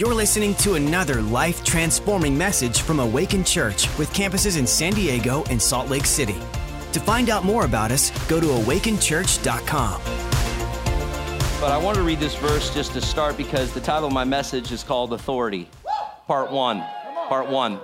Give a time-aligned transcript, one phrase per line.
[0.00, 5.44] You're listening to another life transforming message from Awaken Church with campuses in San Diego
[5.50, 6.36] and Salt Lake City.
[6.92, 10.00] To find out more about us, go to awakenchurch.com.
[11.60, 14.24] But I want to read this verse just to start because the title of my
[14.24, 15.68] message is called Authority,
[16.26, 16.82] Part One.
[17.28, 17.78] Part One.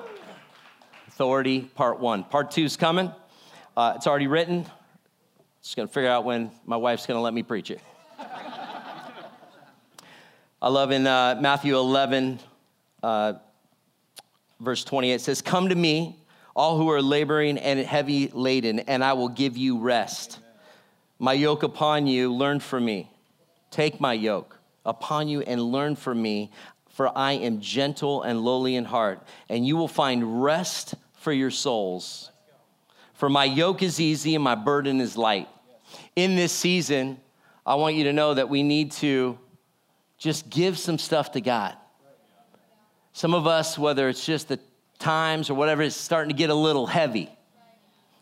[1.09, 2.25] Authority, Part One.
[2.25, 3.13] Part Two is coming.
[3.77, 4.65] Uh, it's already written.
[5.63, 7.83] Just going to figure out when my wife's going to let me preach it.
[10.61, 12.41] I love in uh, Matthew 11,
[13.03, 13.35] uh,
[14.59, 16.19] verse 28, it says, Come to me,
[16.55, 20.39] all who are laboring and heavy laden, and I will give you rest.
[21.19, 23.11] My yoke upon you, learn from me.
[23.71, 26.51] Take my yoke upon you and learn from me,
[26.89, 29.21] for I am gentle and lowly in heart,
[29.51, 32.31] and you will find rest for your souls.
[33.13, 35.49] For my yoke is easy and my burden is light.
[36.17, 37.21] In this season,
[37.67, 39.39] I want you to know that we need to
[40.19, 41.77] just give some stuff to God.
[43.13, 44.61] Some of us, whether it's just the
[44.99, 47.31] times or whatever, it's starting to get a little heavy.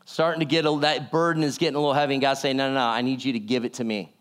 [0.04, 2.68] Starting to get a, that burden is getting a little heavy, and God's saying, No,
[2.68, 4.12] no, no, I need you to give it to me.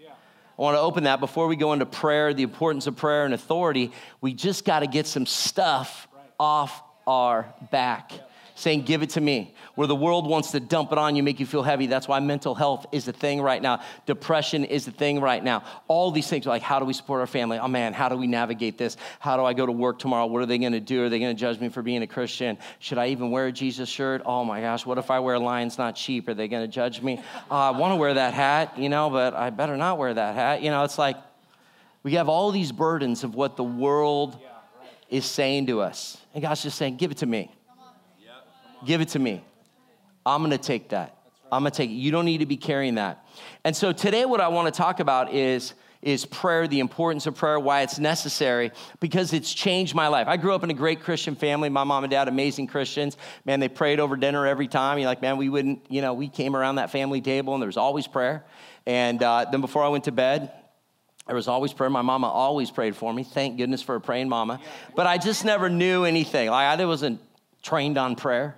[0.58, 3.34] I want to open that before we go into prayer, the importance of prayer and
[3.34, 3.92] authority.
[4.22, 6.08] We just got to get some stuff
[6.40, 8.12] off our back
[8.56, 9.56] saying, Give it to me.
[9.76, 11.88] Where the world wants to dump it on you, make you feel heavy.
[11.88, 13.82] That's why mental health is the thing right now.
[14.06, 15.64] Depression is the thing right now.
[15.88, 17.58] All these things like, How do we support our family?
[17.58, 18.98] Oh man, how do we navigate this?
[19.20, 20.26] How do I go to work tomorrow?
[20.28, 21.04] What are they going to do?
[21.04, 22.58] Are they going to judge me for being a Christian?
[22.80, 24.22] Should I even wear a Jesus shirt?
[24.26, 26.28] Oh my gosh, what if I wear Lions Not Sheep?
[26.28, 27.22] Are they going to judge me?
[27.50, 30.36] Uh, I want to wear that hat, you know, but I better not wear that
[30.36, 30.62] hat.
[30.62, 31.18] You know, it's like
[32.04, 34.38] we have all these burdens of what the world
[35.10, 36.18] is saying to us.
[36.34, 37.52] And God's just saying, Give it to me.
[38.86, 39.44] Give it to me.
[40.26, 41.18] I'm gonna take that.
[41.52, 41.94] I'm gonna take it.
[41.94, 43.26] You don't need to be carrying that.
[43.64, 47.60] And so today, what I wanna talk about is is prayer, the importance of prayer,
[47.60, 50.28] why it's necessary, because it's changed my life.
[50.28, 51.70] I grew up in a great Christian family.
[51.70, 53.18] My mom and dad, amazing Christians.
[53.46, 55.00] Man, they prayed over dinner every time.
[55.00, 57.68] You're like, man, we wouldn't, you know, we came around that family table and there
[57.68, 58.46] was always prayer.
[58.86, 60.52] And uh, then before I went to bed,
[61.26, 61.90] there was always prayer.
[61.90, 63.24] My mama always prayed for me.
[63.24, 64.60] Thank goodness for a praying mama.
[64.96, 66.50] But I just never knew anything.
[66.50, 67.22] Like I wasn't
[67.62, 68.58] trained on prayer.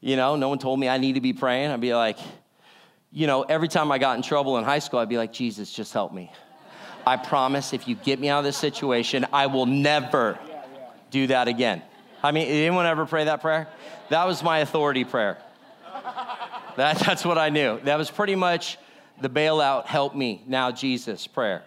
[0.00, 1.70] You know, no one told me I need to be praying.
[1.70, 2.18] I'd be like,
[3.10, 5.72] you know, every time I got in trouble in high school, I'd be like, Jesus,
[5.72, 6.30] just help me.
[7.06, 10.38] I promise if you get me out of this situation, I will never
[11.10, 11.82] do that again.
[12.22, 13.68] I mean, anyone ever pray that prayer?
[14.10, 15.38] That was my authority prayer.
[16.76, 17.80] That, that's what I knew.
[17.84, 18.78] That was pretty much
[19.20, 21.62] the bailout, help me now, Jesus prayer.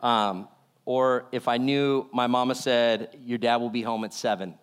[0.00, 0.48] Um,
[0.84, 4.54] or if I knew my mama said, Your dad will be home at seven,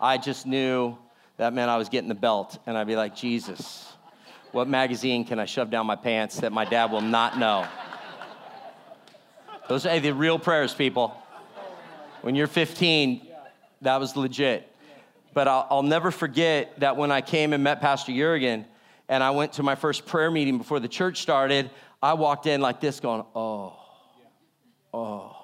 [0.00, 0.96] I just knew
[1.38, 2.58] that meant I was getting the belt.
[2.66, 3.90] And I'd be like, Jesus,
[4.52, 7.66] what magazine can I shove down my pants that my dad will not know?
[9.68, 11.16] Those are the real prayers, people.
[12.22, 13.26] When you're 15,
[13.82, 14.70] that was legit.
[15.32, 18.66] But I'll, I'll never forget that when I came and met Pastor Jurgen
[19.08, 21.70] and I went to my first prayer meeting before the church started,
[22.02, 23.78] I walked in like this going, oh,
[24.92, 25.37] oh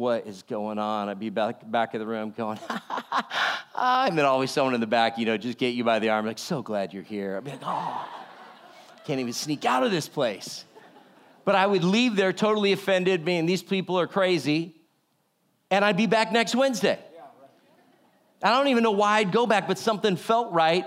[0.00, 1.10] what is going on?
[1.10, 4.86] I'd be back, back of the room going, ah, and then always someone in the
[4.86, 7.36] back, you know, just get you by the arm, like, so glad you're here.
[7.36, 8.08] I'd be like, oh,
[9.04, 10.64] can't even sneak out of this place.
[11.44, 14.74] But I would leave there totally offended, being these people are crazy,
[15.70, 16.98] and I'd be back next Wednesday.
[18.42, 20.86] I don't even know why I'd go back, but something felt right.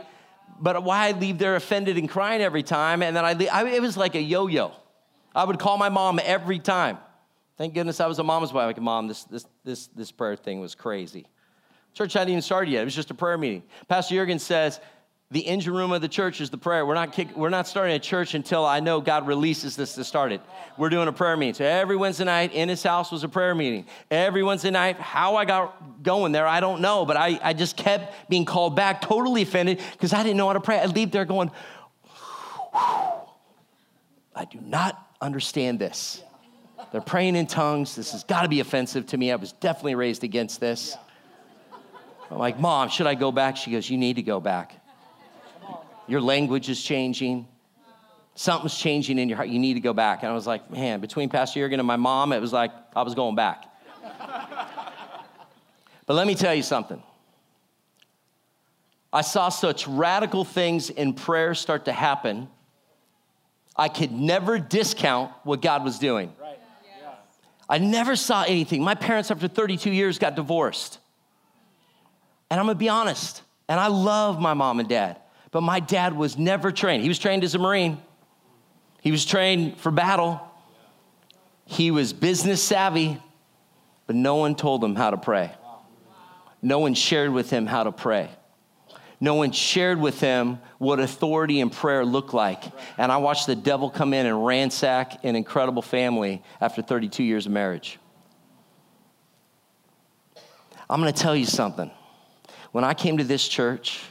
[0.60, 3.68] But why I'd leave there offended and crying every time, and then I'd leave, I,
[3.68, 4.72] it was like a yo-yo.
[5.36, 6.98] I would call my mom every time.
[7.58, 8.66] Thank goodness I was a mom's boy.
[8.66, 11.28] Like, mom, this, this, this, this prayer thing was crazy.
[11.94, 12.82] Church hadn't even started yet.
[12.82, 13.62] It was just a prayer meeting.
[13.88, 14.80] Pastor Jurgen says,
[15.30, 16.86] the engine room of the church is the prayer.
[16.86, 20.04] We're not, kick, we're not starting a church until I know God releases this to
[20.04, 20.42] start it.
[20.78, 21.56] We're doing a prayer meeting.
[21.56, 23.88] So every Wednesday night in his house was a prayer meeting.
[24.12, 27.78] Every Wednesday night, how I got going there, I don't know, but I, I just
[27.78, 30.80] kept being called back, totally offended, because I didn't know how to pray.
[30.80, 31.50] I'd leave there going,
[32.74, 36.22] I do not understand this.
[36.94, 37.96] They're praying in tongues.
[37.96, 39.32] This has got to be offensive to me.
[39.32, 40.96] I was definitely raised against this.
[42.30, 43.58] I'm like, Mom, should I go back?
[43.58, 44.80] She goes, You need to go back.
[46.08, 47.48] Your language is changing.
[48.36, 49.50] Something's changing in your heart.
[49.50, 50.22] You need to go back.
[50.22, 53.02] And I was like, Man, between Pastor Jurgen and my mom, it was like I
[53.02, 53.66] was going back.
[56.06, 57.02] but let me tell you something.
[59.12, 62.50] I saw such radical things in prayer start to happen.
[63.76, 66.32] I could never discount what God was doing.
[67.70, 68.84] I never saw anything.
[68.84, 71.00] My parents, after 32 years, got divorced.
[72.50, 75.20] And I'm gonna be honest, and I love my mom and dad,
[75.52, 77.02] but my dad was never trained.
[77.02, 78.00] He was trained as a Marine,
[79.02, 80.40] he was trained for battle,
[81.66, 83.18] he was business savvy,
[84.06, 85.52] but no one told him how to pray.
[86.62, 88.30] No one shared with him how to pray.
[89.24, 92.62] No one shared with him what authority and prayer look like.
[92.98, 97.46] And I watched the devil come in and ransack an incredible family after 32 years
[97.46, 98.00] of marriage.
[100.90, 101.90] I'm going to tell you something.
[102.74, 104.02] When I came to this church,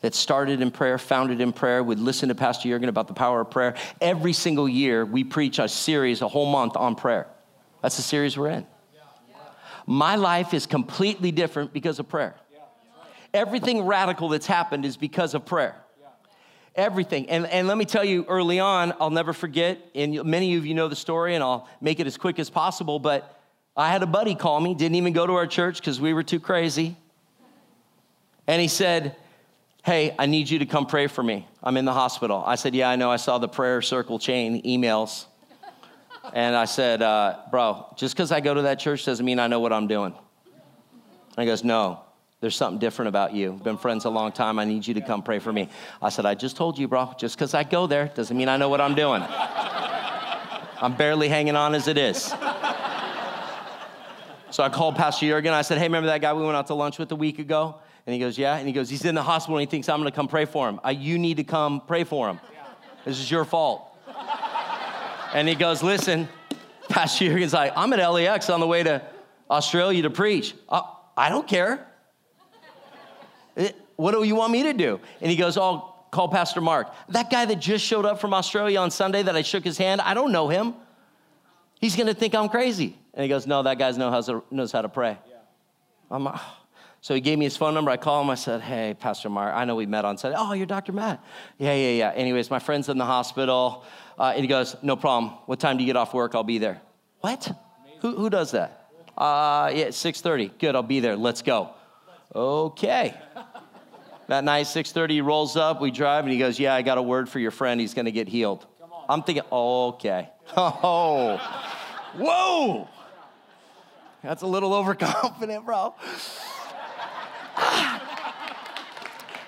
[0.00, 3.42] that started in prayer, founded in prayer, would listen to Pastor Jurgen about the power
[3.42, 3.76] of prayer.
[4.00, 7.28] Every single year, we preach a series, a whole month on prayer.
[7.82, 8.66] That's the series we're in.
[9.86, 12.34] My life is completely different because of prayer.
[13.34, 15.76] Everything radical that's happened is because of prayer.
[16.74, 17.30] Everything.
[17.30, 20.74] And, and let me tell you early on, I'll never forget, and many of you
[20.74, 23.40] know the story, and I'll make it as quick as possible, but
[23.76, 26.22] I had a buddy call me, didn't even go to our church because we were
[26.22, 26.96] too crazy.
[28.46, 29.16] And he said,
[29.84, 31.46] Hey, I need you to come pray for me.
[31.62, 32.42] I'm in the hospital.
[32.44, 33.10] I said, Yeah, I know.
[33.10, 35.26] I saw the prayer circle chain emails.
[36.32, 39.46] And I said, uh, Bro, just because I go to that church doesn't mean I
[39.46, 40.14] know what I'm doing.
[41.36, 42.00] And he goes, No,
[42.40, 43.52] there's something different about you.
[43.64, 44.58] Been friends a long time.
[44.58, 45.70] I need you to come pray for me.
[46.02, 48.56] I said, I just told you, bro, just because I go there doesn't mean I
[48.56, 49.22] know what I'm doing.
[49.28, 52.32] I'm barely hanging on as it is.
[54.50, 55.52] So I called Pastor Jurgen.
[55.52, 57.76] I said, Hey, remember that guy we went out to lunch with a week ago?
[58.06, 58.56] And he goes, Yeah.
[58.56, 60.44] And he goes, He's in the hospital and he thinks I'm going to come pray
[60.44, 60.78] for him.
[60.84, 62.40] I, you need to come pray for him.
[63.04, 63.88] This is your fault.
[65.34, 66.28] and he goes, Listen,
[66.88, 69.02] Pastor Jurgen's like, I'm at LAX on the way to
[69.50, 70.54] Australia to preach.
[70.68, 70.82] Uh,
[71.16, 71.86] I don't care.
[73.96, 75.00] What do you want me to do?
[75.20, 76.92] And he goes, Oh, call Pastor Mark.
[77.08, 80.00] That guy that just showed up from Australia on Sunday that I shook his hand,
[80.00, 80.74] I don't know him.
[81.80, 82.96] He's going to think I'm crazy.
[83.14, 85.18] And he goes, No, that guy knows how to, knows how to pray.
[85.28, 85.36] Yeah.
[86.10, 86.40] I'm like,
[87.00, 87.90] so he gave me his phone number.
[87.90, 88.30] I called him.
[88.30, 90.36] I said, Hey, Pastor Mark, I know we met on Sunday.
[90.38, 90.92] Oh, you're Dr.
[90.92, 91.22] Matt.
[91.58, 92.12] Yeah, yeah, yeah.
[92.14, 93.84] Anyways, my friend's in the hospital.
[94.18, 95.32] Uh, and he goes, No problem.
[95.46, 96.34] What time do you get off work?
[96.34, 96.80] I'll be there.
[97.20, 97.50] What?
[98.00, 98.90] Who, who does that?
[99.16, 100.58] Uh, yeah, 6.30.
[100.58, 101.16] Good, I'll be there.
[101.16, 101.70] Let's go.
[102.34, 103.14] Okay.
[104.28, 105.80] That night, 6.30, he rolls up.
[105.80, 107.80] We drive, and he goes, Yeah, I got a word for your friend.
[107.80, 108.66] He's going to get healed.
[109.08, 110.30] I'm thinking, oh, okay.
[110.56, 111.36] Oh,
[112.16, 112.88] whoa.
[114.22, 115.94] That's a little overconfident, bro.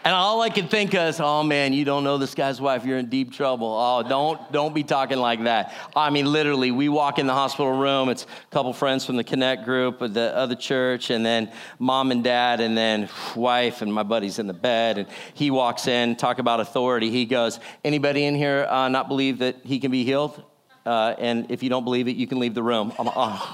[0.09, 2.97] And all I could think is, oh man, you don't know this guy's wife, you're
[2.97, 3.77] in deep trouble.
[3.79, 5.75] Oh, don't don't be talking like that.
[5.95, 9.23] I mean, literally, we walk in the hospital room, it's a couple friends from the
[9.23, 13.93] Connect group of the other church, and then mom and dad, and then wife, and
[13.93, 17.11] my buddy's in the bed, and he walks in, talk about authority.
[17.11, 20.43] He goes, Anybody in here uh, not believe that he can be healed?
[20.87, 22.95] Uh, and if you don't believe it, you can leave the room.
[22.99, 23.45] Oh.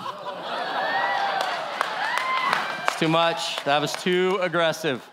[2.86, 3.56] it's too much.
[3.64, 5.04] That was too aggressive.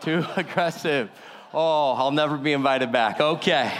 [0.00, 1.10] Too aggressive.
[1.52, 3.20] Oh, I'll never be invited back.
[3.20, 3.72] Okay.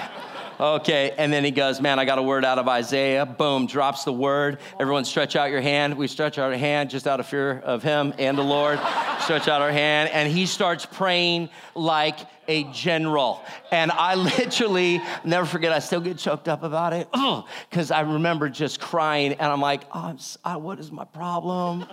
[0.58, 3.26] Okay, and then he goes, Man, I got a word out of Isaiah.
[3.26, 4.58] Boom, drops the word.
[4.80, 5.96] Everyone stretch out your hand.
[5.96, 8.78] We stretch out our hand just out of fear of him and the Lord.
[9.20, 12.18] stretch out our hand, and he starts praying like
[12.48, 13.42] a general.
[13.70, 17.08] And I literally never forget, I still get choked up about it.
[17.70, 21.86] because I remember just crying, and I'm like, oh, I'm, What is my problem?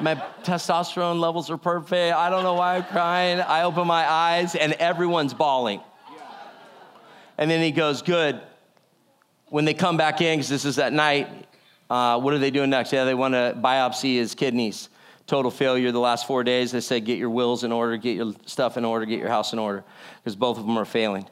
[0.00, 2.16] my testosterone levels are perfect.
[2.16, 3.40] I don't know why I'm crying.
[3.40, 5.80] I open my eyes, and everyone's bawling.
[7.38, 8.40] And then he goes, Good.
[9.46, 11.28] When they come back in, because this is at night,
[11.90, 12.90] uh, what are they doing next?
[12.90, 14.88] Yeah, they want to biopsy his kidneys.
[15.26, 16.72] Total failure the last four days.
[16.72, 19.52] They said, Get your wills in order, get your stuff in order, get your house
[19.52, 19.84] in order,
[20.16, 21.26] because both of them are failing.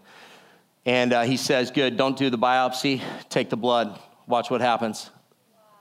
[0.85, 5.11] And uh, he says, Good, don't do the biopsy, take the blood, watch what happens.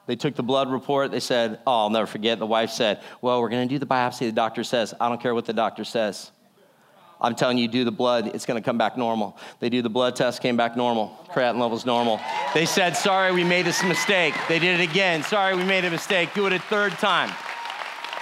[0.08, 1.12] They took the blood report.
[1.12, 2.40] They said, Oh, I'll never forget.
[2.40, 4.20] The wife said, Well, we're going to do the biopsy.
[4.22, 6.32] The doctor says, I don't care what the doctor says.
[7.22, 9.38] I'm telling you, do the blood, it's gonna come back normal.
[9.60, 11.18] They do the blood test, came back normal.
[11.32, 12.20] Creatinine levels normal.
[12.54, 14.34] They said, sorry, we made a mistake.
[14.48, 15.24] They did it again.
[15.24, 16.34] Sorry, we made a mistake.
[16.34, 17.30] Do it a third time.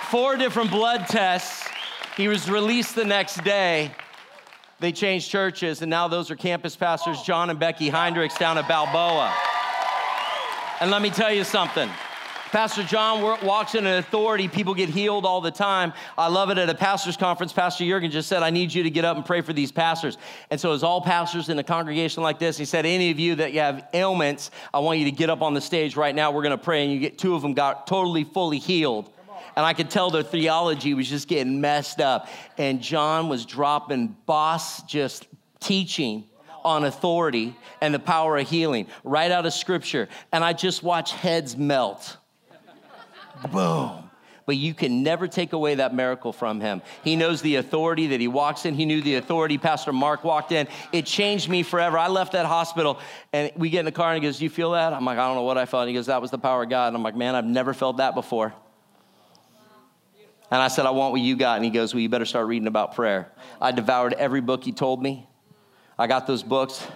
[0.10, 1.68] Four different blood tests.
[2.16, 3.92] He was released the next day.
[4.80, 8.68] They changed churches, and now those are campus pastors, John and Becky Heinrichs down at
[8.68, 9.34] Balboa.
[10.80, 11.90] And let me tell you something.
[12.52, 14.48] Pastor John walks in an authority.
[14.48, 15.92] People get healed all the time.
[16.18, 17.52] I love it at a pastor's conference.
[17.52, 20.18] Pastor Jurgen just said, I need you to get up and pray for these pastors.
[20.50, 23.36] And so, as all pastors in a congregation like this, he said, Any of you
[23.36, 26.32] that you have ailments, I want you to get up on the stage right now.
[26.32, 26.84] We're going to pray.
[26.84, 29.12] And you get two of them got totally, fully healed.
[29.58, 32.30] And I could tell their theology was just getting messed up.
[32.58, 35.28] And John was dropping boss just
[35.60, 36.24] teaching
[36.64, 40.08] on authority and the power of healing right out of scripture.
[40.32, 42.18] And I just watched heads melt.
[43.52, 44.04] Boom.
[44.46, 46.82] But you can never take away that miracle from him.
[47.04, 48.76] He knows the authority that he walks in.
[48.76, 50.70] He knew the authority Pastor Mark walked in.
[50.94, 51.98] It changed me forever.
[51.98, 53.00] I left that hospital
[53.34, 54.94] and we get in the car and he goes, you feel that?
[54.94, 55.82] I'm like, I don't know what I felt.
[55.82, 56.88] And he goes, That was the power of God.
[56.88, 58.54] And I'm like, Man, I've never felt that before.
[60.50, 61.58] And I said, I want what you got.
[61.58, 63.30] And he goes, Well, you better start reading about prayer.
[63.60, 65.28] I devoured every book he told me.
[66.00, 66.88] I got those books.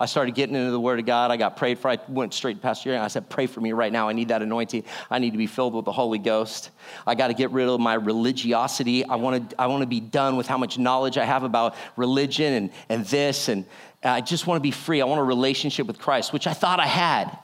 [0.00, 1.32] I started getting into the Word of God.
[1.32, 1.88] I got prayed for.
[1.88, 4.08] I went straight to Pastor Jerry and I said, Pray for me right now.
[4.08, 4.84] I need that anointing.
[5.10, 6.70] I need to be filled with the Holy Ghost.
[7.04, 9.04] I got to get rid of my religiosity.
[9.04, 11.74] I want to, I want to be done with how much knowledge I have about
[11.96, 13.48] religion and, and this.
[13.48, 13.64] And
[14.04, 15.00] I just want to be free.
[15.00, 17.36] I want a relationship with Christ, which I thought I had.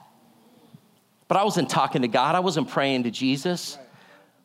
[1.27, 3.77] But I wasn't talking to God, I wasn't praying to Jesus.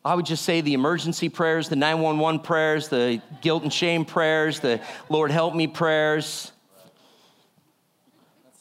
[0.03, 4.59] I would just say the emergency prayers, the 911 prayers, the guilt and shame prayers,
[4.59, 6.51] the Lord help me prayers.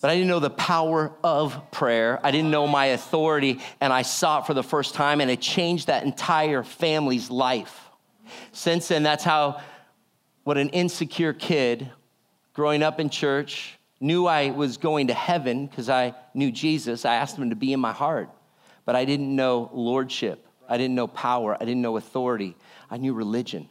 [0.01, 2.19] But I didn't know the power of prayer.
[2.23, 5.41] I didn't know my authority, and I saw it for the first time, and it
[5.41, 7.91] changed that entire family's life.
[8.53, 9.61] Since then, that's how
[10.45, 11.91] what an insecure kid
[12.55, 17.05] growing up in church knew I was going to heaven because I knew Jesus.
[17.05, 18.31] I asked him to be in my heart,
[18.87, 20.47] but I didn't know lordship.
[20.67, 21.57] I didn't know power.
[21.61, 22.57] I didn't know authority.
[22.91, 23.69] I knew religion.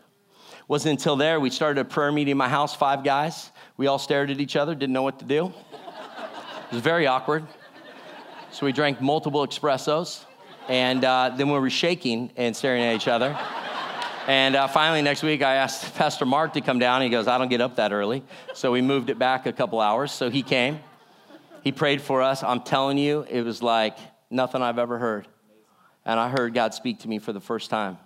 [0.60, 3.50] It wasn't until there we started a prayer meeting in my house, five guys.
[3.78, 5.52] We all stared at each other, didn't know what to do.
[6.70, 7.46] It was very awkward.
[8.52, 10.24] So we drank multiple espressos,
[10.68, 13.38] and uh, then we were shaking and staring at each other.
[14.28, 17.02] And uh, finally, next week, I asked Pastor Mark to come down.
[17.02, 18.24] He goes, I don't get up that early.
[18.54, 20.12] So we moved it back a couple hours.
[20.12, 20.80] So he came.
[21.64, 22.44] He prayed for us.
[22.44, 23.98] I'm telling you, it was like
[24.30, 25.28] nothing I've ever heard
[26.10, 27.98] and I heard God speak to me for the first time.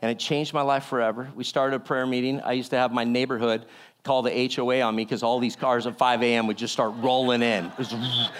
[0.00, 1.30] And it changed my life forever.
[1.34, 2.40] We started a prayer meeting.
[2.40, 3.66] I used to have my neighborhood
[4.06, 6.46] call the HOA on me because all these cars at 5 a.m.
[6.46, 7.66] would just start rolling in.
[7.66, 7.92] It was,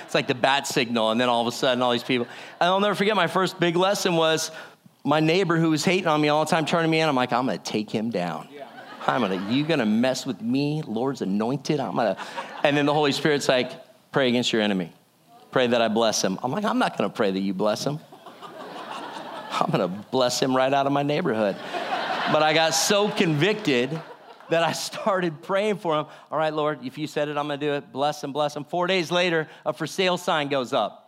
[0.04, 2.26] it's like the bat signal, and then all of a sudden, all these people.
[2.60, 4.50] And I'll never forget my first big lesson was
[5.04, 7.08] my neighbor who was hating on me all the time, turning me in.
[7.08, 8.48] I'm like, I'm gonna take him down.
[9.06, 11.80] I'm gonna, you gonna mess with me, Lord's anointed?
[11.80, 12.16] I'm gonna.
[12.64, 13.70] And then the Holy Spirit's like,
[14.10, 14.92] pray against your enemy.
[15.50, 16.38] Pray that I bless him.
[16.42, 18.00] I'm like, I'm not gonna pray that you bless him.
[19.58, 21.56] I'm to bless him right out of my neighborhood.
[22.32, 23.90] but I got so convicted
[24.50, 26.06] that I started praying for him.
[26.30, 27.92] All right, Lord, if you said it, I'm to do it.
[27.92, 28.64] Bless him, bless him.
[28.64, 31.02] Four days later, a for sale sign goes up.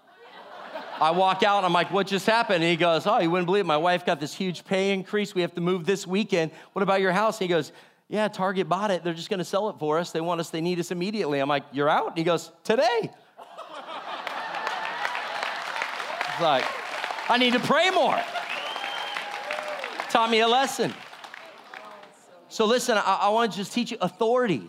[1.00, 2.64] I walk out and I'm like, what just happened?
[2.64, 3.66] And he goes, oh, you wouldn't believe it.
[3.66, 5.32] My wife got this huge pay increase.
[5.32, 6.50] We have to move this weekend.
[6.72, 7.40] What about your house?
[7.40, 7.70] And he goes,
[8.08, 9.04] yeah, Target bought it.
[9.04, 10.10] They're just to sell it for us.
[10.10, 11.38] They want us, they need us immediately.
[11.38, 12.08] I'm like, you're out?
[12.08, 13.10] And he goes, today.
[16.30, 16.64] It's like,
[17.30, 18.18] I need to pray more
[20.08, 20.92] taught me a lesson.
[22.48, 24.62] So listen, I, I want to just teach you authority.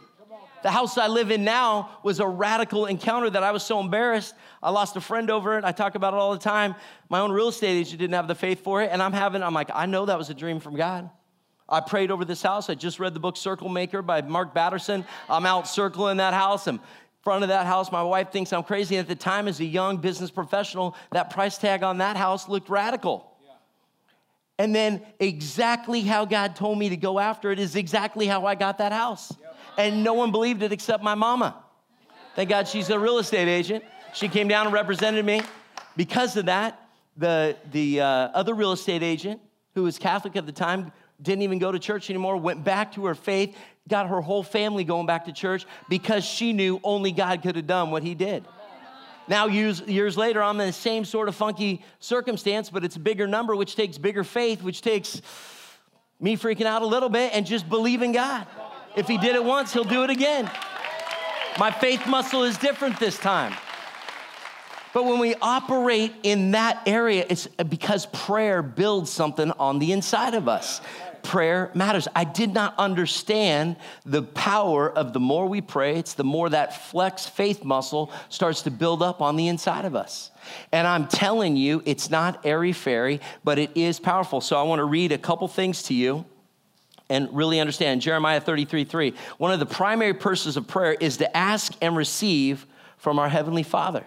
[0.62, 4.36] The house I live in now was a radical encounter that I was so embarrassed.
[4.62, 5.64] I lost a friend over it.
[5.64, 6.76] I talk about it all the time.
[7.08, 8.90] My own real estate agent didn't have the faith for it.
[8.92, 11.10] And I'm having, I'm like, I know that was a dream from God.
[11.70, 12.70] I prayed over this house.
[12.70, 15.06] I just read the book Circle Maker by Mark Batterson.
[15.30, 16.68] I'm out circling that house.
[16.68, 16.82] I'm in
[17.22, 17.90] front of that house.
[17.90, 18.98] My wife thinks I'm crazy.
[18.98, 22.70] At the time, as a young business professional, that price tag on that house looked
[22.70, 23.29] radical.
[24.60, 28.56] And then exactly how God told me to go after it is exactly how I
[28.56, 29.34] got that house.
[29.78, 31.64] And no one believed it except my mama.
[32.36, 33.86] Thank God she's a real estate agent.
[34.14, 35.42] She came down and represented me.
[35.96, 39.42] Because of that, the, the uh, other real estate agent,
[39.76, 43.06] who was Catholic at the time, didn't even go to church anymore, went back to
[43.06, 43.56] her faith,
[43.88, 47.68] got her whole family going back to church because she knew only God could have
[47.68, 48.46] done what he did.
[49.30, 53.28] Now, years, later, I'm in the same sort of funky circumstance, but it's a bigger
[53.28, 55.22] number, which takes bigger faith, which takes
[56.20, 58.48] me freaking out a little bit and just believing God.
[58.98, 60.50] If He did it once, He'll do it again.
[61.60, 63.54] My faith muscle is different this time.
[64.96, 70.34] But when we operate in that area, it's because prayer builds something on the inside
[70.34, 70.82] of us
[71.24, 72.08] prayer matters.
[72.16, 76.90] I did not understand the power of the more we pray, it's the more that
[76.90, 80.32] flex faith muscle starts to build up on the inside of us.
[80.72, 84.42] And I'm telling you, it's not airy fairy, but it is powerful.
[84.42, 86.26] So I want to read a couple things to you
[87.10, 88.02] and really understand.
[88.02, 89.14] Jeremiah 33 3.
[89.38, 92.66] One of the primary purposes of prayer is to ask and receive
[92.98, 94.06] from our Heavenly Father.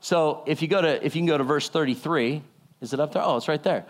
[0.00, 2.42] So if you go to, if you can go to verse 33,
[2.80, 3.22] is it up there?
[3.22, 3.84] Oh, it's right there.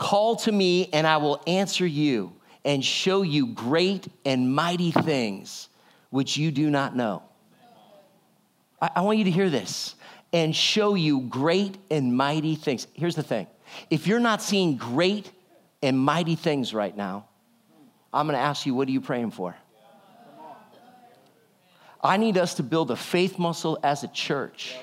[0.00, 2.32] Call to me, and I will answer you
[2.64, 5.68] and show you great and mighty things
[6.08, 7.22] which you do not know.
[8.80, 9.96] I, I want you to hear this
[10.32, 12.86] and show you great and mighty things.
[12.94, 13.46] Here's the thing
[13.90, 15.30] if you're not seeing great
[15.82, 17.26] and mighty things right now,
[18.10, 19.54] I'm gonna ask you, what are you praying for?
[22.02, 24.78] I need us to build a faith muscle as a church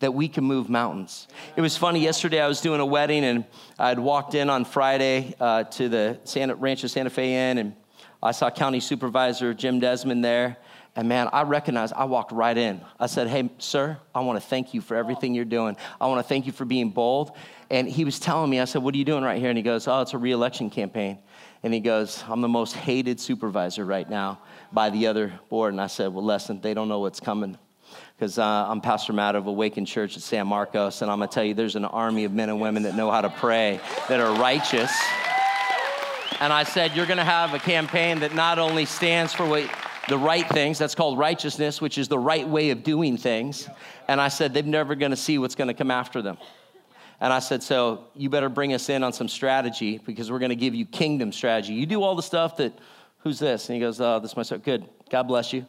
[0.00, 1.28] that we can move mountains.
[1.56, 3.44] It was funny, yesterday I was doing a wedding and
[3.78, 7.74] I'd walked in on Friday uh, to the Santa, Rancho Santa Fe Inn and
[8.22, 10.56] I saw County Supervisor Jim Desmond there.
[10.96, 12.80] And man, I recognized, I walked right in.
[12.98, 15.76] I said, Hey, sir, I want to thank you for everything you're doing.
[16.00, 17.36] I want to thank you for being bold.
[17.70, 19.48] And he was telling me, I said, What are you doing right here?
[19.48, 21.18] And he goes, Oh, it's a reelection campaign.
[21.62, 24.40] And he goes, I'm the most hated supervisor right now
[24.72, 25.72] by the other board.
[25.72, 27.56] And I said, Well, listen, they don't know what's coming.
[28.18, 31.44] Because uh, I'm Pastor Matt of Awakened Church at San Marcos, and I'm gonna tell
[31.44, 34.36] you, there's an army of men and women that know how to pray, that are
[34.40, 34.90] righteous.
[36.40, 39.70] And I said, You're gonna have a campaign that not only stands for what
[40.08, 43.68] the right things, that's called righteousness, which is the right way of doing things.
[44.08, 46.38] And I said, They're never gonna see what's gonna come after them.
[47.20, 50.50] And I said, So you better bring us in on some strategy because we're going
[50.50, 51.74] to give you kingdom strategy.
[51.74, 52.76] You do all the stuff that,
[53.18, 53.68] who's this?
[53.68, 54.58] And he goes, Oh, this is my son.
[54.58, 54.88] Good.
[55.08, 55.66] God bless you.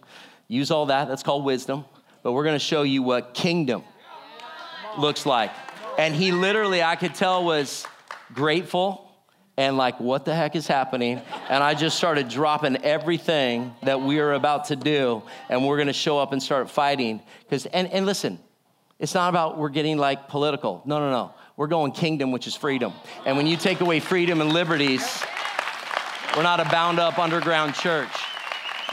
[0.48, 1.08] Use all that.
[1.08, 1.86] That's called wisdom.
[2.24, 3.84] But we're going to show you what kingdom
[4.98, 5.52] looks like.
[5.98, 7.86] And he literally, I could tell, was
[8.34, 9.10] grateful
[9.60, 11.22] and like, what the heck is happening?
[11.50, 15.92] And I just started dropping everything that we are about to do, and we're gonna
[15.92, 17.22] show up and start fighting.
[17.44, 18.40] Because, and, and listen,
[19.00, 20.82] it's not about we're getting like political.
[20.86, 21.34] No, no, no.
[21.58, 22.94] We're going kingdom, which is freedom.
[23.26, 25.22] And when you take away freedom and liberties,
[26.38, 28.08] we're not a bound up underground church.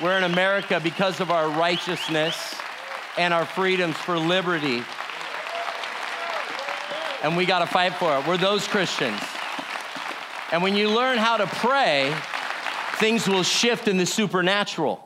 [0.02, 2.55] We're in America because of our righteousness
[3.16, 4.82] and our freedoms for liberty.
[7.23, 8.26] And we got to fight for it.
[8.26, 9.20] We're those Christians.
[10.52, 12.14] And when you learn how to pray,
[12.96, 15.05] things will shift in the supernatural.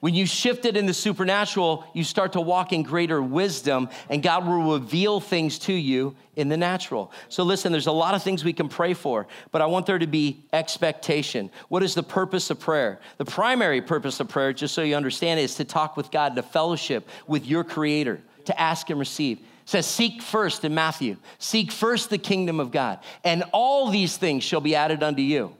[0.00, 4.22] When you shift it in the supernatural, you start to walk in greater wisdom, and
[4.22, 7.10] God will reveal things to you in the natural.
[7.28, 9.98] So, listen, there's a lot of things we can pray for, but I want there
[9.98, 11.50] to be expectation.
[11.68, 13.00] What is the purpose of prayer?
[13.16, 16.42] The primary purpose of prayer, just so you understand, is to talk with God, to
[16.42, 19.38] fellowship with your Creator, to ask and receive.
[19.38, 24.16] It says, Seek first in Matthew, seek first the kingdom of God, and all these
[24.16, 25.56] things shall be added unto you.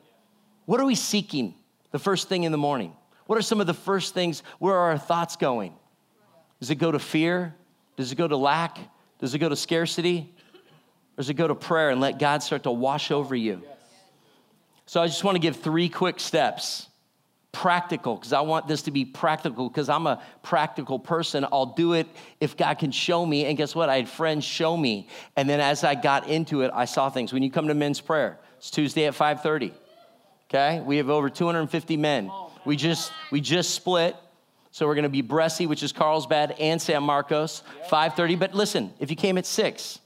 [0.65, 1.55] What are we seeking
[1.91, 2.95] the first thing in the morning?
[3.29, 4.43] What are some of the first things?
[4.59, 5.75] Where are our thoughts going?
[6.61, 7.55] Does it go to fear?
[7.99, 8.79] Does it go to lack?
[9.19, 10.35] Does it go to scarcity?
[10.55, 13.61] Or does it go to prayer and let God start to wash over you?
[14.87, 16.89] So I just want to give three quick steps.
[17.53, 21.45] Practical, because I want this to be practical, because I'm a practical person.
[21.53, 22.07] I'll do it
[22.41, 23.45] if God can show me.
[23.45, 23.91] And guess what?
[23.91, 25.07] I had friends show me.
[25.37, 27.31] And then as I got into it, I saw things.
[27.31, 29.75] When you come to men's prayer, it's Tuesday at 5:30.
[30.49, 30.81] Okay?
[30.81, 32.31] We have over 250 men.
[32.65, 34.17] We just we just split.
[34.71, 38.39] So we're going to be Bressi, which is Carlsbad, and San Marcos, 5:30.
[38.39, 39.99] But listen, if you came at six,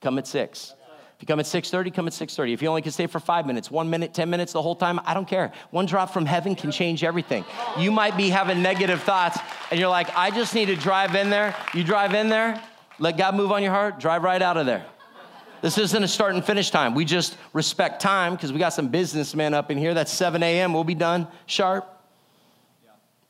[0.00, 0.74] come at six.
[1.16, 2.52] If you come at 6:30, come at 6:30.
[2.52, 4.98] If you only can stay for five minutes, one minute, 10 minutes, the whole time,
[5.04, 5.52] I don't care.
[5.70, 7.44] One drop from heaven can change everything.
[7.78, 9.38] You might be having negative thoughts,
[9.70, 11.54] and you're like, I just need to drive in there.
[11.72, 12.60] You drive in there,
[12.98, 14.84] let God move on your heart, drive right out of there.
[15.64, 16.94] This isn't a start and finish time.
[16.94, 19.94] We just respect time because we got some businessmen up in here.
[19.94, 20.74] That's 7 a.m.
[20.74, 21.88] We'll be done sharp.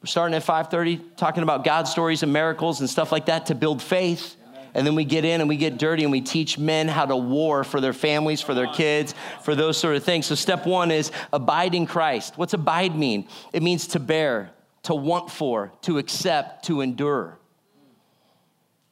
[0.02, 3.54] We're starting at 5:30, talking about God stories and miracles and stuff like that to
[3.54, 4.34] build faith.
[4.74, 7.16] And then we get in and we get dirty and we teach men how to
[7.16, 10.26] war for their families, for their kids, for those sort of things.
[10.26, 12.36] So, step one is abide in Christ.
[12.36, 13.28] What's abide mean?
[13.52, 14.50] It means to bear,
[14.82, 17.38] to want for, to accept, to endure.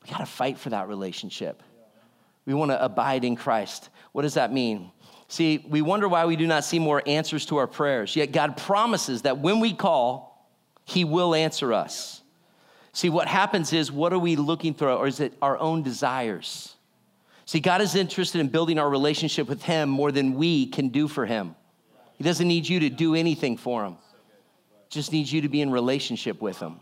[0.05, 1.61] We got to fight for that relationship.
[2.47, 3.89] We want to abide in Christ.
[4.13, 4.91] What does that mean?
[5.29, 8.15] See, we wonder why we do not see more answers to our prayers.
[8.17, 10.47] Yet God promises that when we call,
[10.85, 12.21] he will answer us.
[12.93, 16.75] See, what happens is, what are we looking through, or is it our own desires?
[17.47, 21.09] See, God is interested in building our relationship with Him more than we can do
[21.09, 21.55] for Him.
[22.15, 23.97] He doesn't need you to do anything for Him,
[24.91, 26.81] just needs you to be in relationship with Him.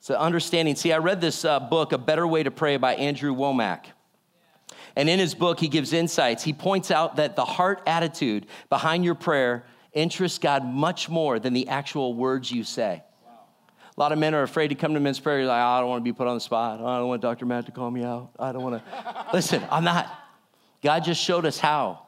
[0.00, 0.76] So, understanding.
[0.76, 3.84] See, I read this uh, book, A Better Way to Pray by Andrew Wommack.
[4.96, 6.42] And in his book, he gives insights.
[6.42, 11.52] He points out that the heart attitude behind your prayer interests God much more than
[11.52, 13.02] the actual words you say.
[13.96, 15.40] A lot of men are afraid to come to men's prayer.
[15.40, 16.80] You're like, oh, I don't want to be put on the spot.
[16.80, 17.44] I don't want Dr.
[17.44, 18.30] Matt to call me out.
[18.38, 19.26] I don't want to.
[19.34, 20.10] Listen, I'm not.
[20.82, 22.06] God just showed us how.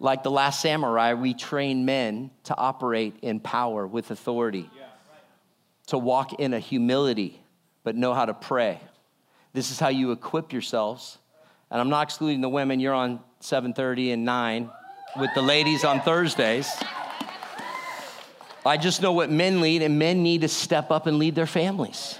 [0.00, 4.70] Like the last samurai, we train men to operate in power with authority,
[5.88, 7.42] to walk in a humility,
[7.82, 8.80] but know how to pray.
[9.52, 11.18] This is how you equip yourselves.
[11.70, 12.80] And I'm not excluding the women.
[12.80, 14.70] You're on 7:30 and 9
[15.18, 16.68] with the ladies on Thursdays.
[18.64, 21.46] I just know what men lead, and men need to step up and lead their
[21.46, 22.18] families.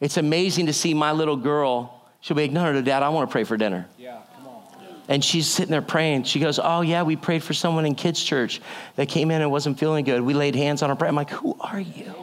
[0.00, 2.04] It's amazing to see my little girl.
[2.20, 3.88] She'll be like, no, no, dad, I want to pray for dinner.
[3.98, 4.62] Yeah, come on.
[5.08, 6.24] And she's sitting there praying.
[6.24, 8.60] She goes, oh, yeah, we prayed for someone in kids' church
[8.94, 10.20] that came in and wasn't feeling good.
[10.20, 11.08] We laid hands on her prayer.
[11.08, 12.14] I'm like, who are you?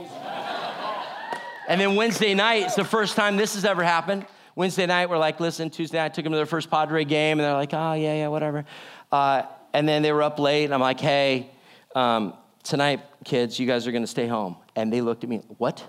[1.67, 4.25] and then Wednesday night, it's the first time this has ever happened.
[4.55, 7.39] Wednesday night, we're like, listen, Tuesday night, I took them to their first Padre game,
[7.39, 8.63] and they're like, oh, yeah, yeah, whatever.
[9.11, 11.51] Uh, and then they were up late, and I'm like, hey,
[11.93, 14.55] um, tonight, kids, you guys are gonna stay home.
[14.77, 15.83] And they looked at me, what?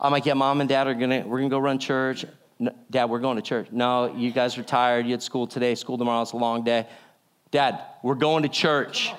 [0.00, 2.24] I'm like, yeah, mom and dad are gonna, we're gonna go run church.
[2.90, 3.68] Dad, we're going to church.
[3.70, 5.06] No, you guys are tired.
[5.06, 6.22] You had school today, school tomorrow.
[6.22, 6.88] It's a long day.
[7.52, 9.12] Dad, we're going to church.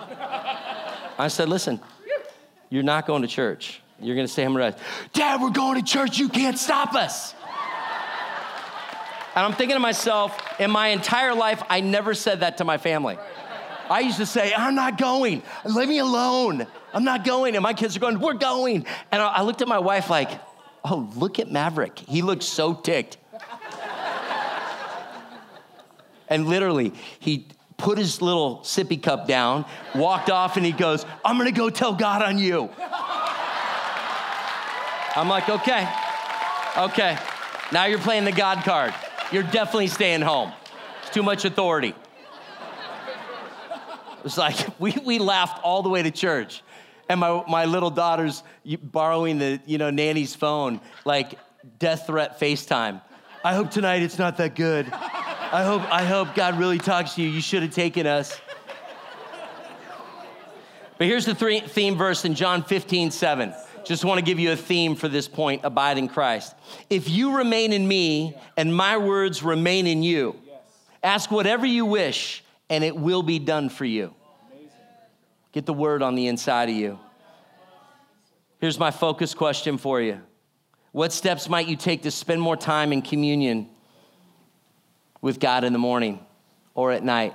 [1.18, 1.80] I said, Listen,
[2.70, 3.82] you're not going to church.
[4.02, 4.80] You're going to stay home and rest.
[5.14, 6.20] Dad, we're going to church.
[6.20, 7.34] You can't stop us.
[9.36, 12.78] And I'm thinking to myself, in my entire life, I never said that to my
[12.78, 13.18] family.
[13.90, 15.42] I used to say, I'm not going.
[15.66, 16.68] Leave me alone.
[16.94, 17.56] I'm not going.
[17.56, 18.86] And my kids are going, We're going.
[19.12, 20.30] And I looked at my wife like,
[20.84, 22.00] Oh, look at Maverick.
[22.00, 23.18] He looks so ticked.
[26.30, 29.66] and literally, he put his little sippy cup down,
[29.96, 32.70] walked off, and he goes, I'm gonna go tell God on you.
[35.16, 35.90] I'm like, okay,
[36.78, 37.18] okay.
[37.72, 38.94] Now you're playing the God card.
[39.32, 40.52] You're definitely staying home.
[41.02, 41.90] It's too much authority.
[44.18, 46.64] It was like, we, we laughed all the way to church.
[47.08, 48.44] And my, my little daughter's
[48.84, 51.40] borrowing the, you know, nanny's phone, like
[51.80, 53.02] death threat FaceTime.
[53.44, 54.88] I hope tonight it's not that good.
[54.92, 57.30] I hope, I hope God really talks to you.
[57.30, 58.40] You should have taken us.
[60.98, 63.54] But here's the three, theme verse in John 15, 7.
[63.86, 66.56] Just want to give you a theme for this point abide in Christ.
[66.90, 70.36] If you remain in me and my words remain in you,
[71.04, 74.14] ask whatever you wish and it will be done for you.
[75.52, 77.00] Get the word on the inside of you.
[78.60, 80.22] Here's my focus question for you
[80.92, 83.70] What steps might you take to spend more time in communion
[85.22, 86.20] with God in the morning
[86.76, 87.34] or at night?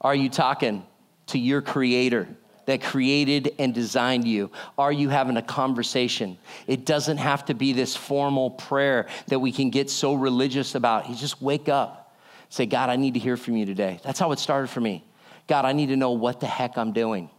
[0.00, 0.86] Are you talking
[1.28, 2.28] to your creator?
[2.68, 4.50] That created and designed you?
[4.76, 6.36] Are you having a conversation?
[6.66, 11.08] It doesn't have to be this formal prayer that we can get so religious about.
[11.08, 12.14] You just wake up,
[12.50, 14.00] say, God, I need to hear from you today.
[14.04, 15.02] That's how it started for me.
[15.46, 17.30] God, I need to know what the heck I'm doing.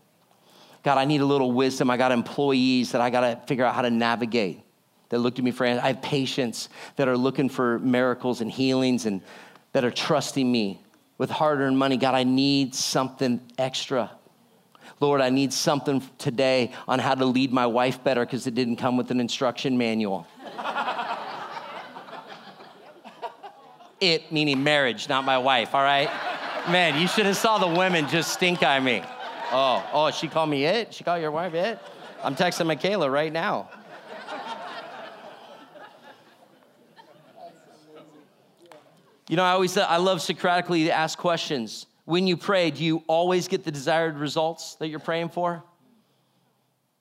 [0.81, 1.91] God, I need a little wisdom.
[1.91, 4.63] I got employees that I got to figure out how to navigate
[5.09, 9.05] that look to me for I have patients that are looking for miracles and healings
[9.05, 9.21] and
[9.73, 10.81] that are trusting me
[11.19, 11.97] with hard earned money.
[11.97, 14.09] God, I need something extra.
[14.99, 18.75] Lord, I need something today on how to lead my wife better because it didn't
[18.75, 20.27] come with an instruction manual.
[24.01, 26.09] it meaning marriage, not my wife, all right?
[26.69, 29.01] Man, you should have saw the women just stink eye me.
[29.51, 30.93] Oh, oh, she called me it?
[30.93, 31.79] She called your wife it?
[32.21, 33.69] I'm texting Michaela right now.
[39.29, 43.03] You know, I always I love Socratically to ask questions when you pray, do you
[43.05, 45.63] always get the desired results that you're praying for?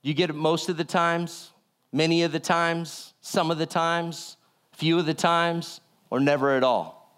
[0.03, 1.51] You get it most of the times,
[1.95, 4.37] many of the times, some of the times,
[4.73, 7.11] few of the times, or never at all?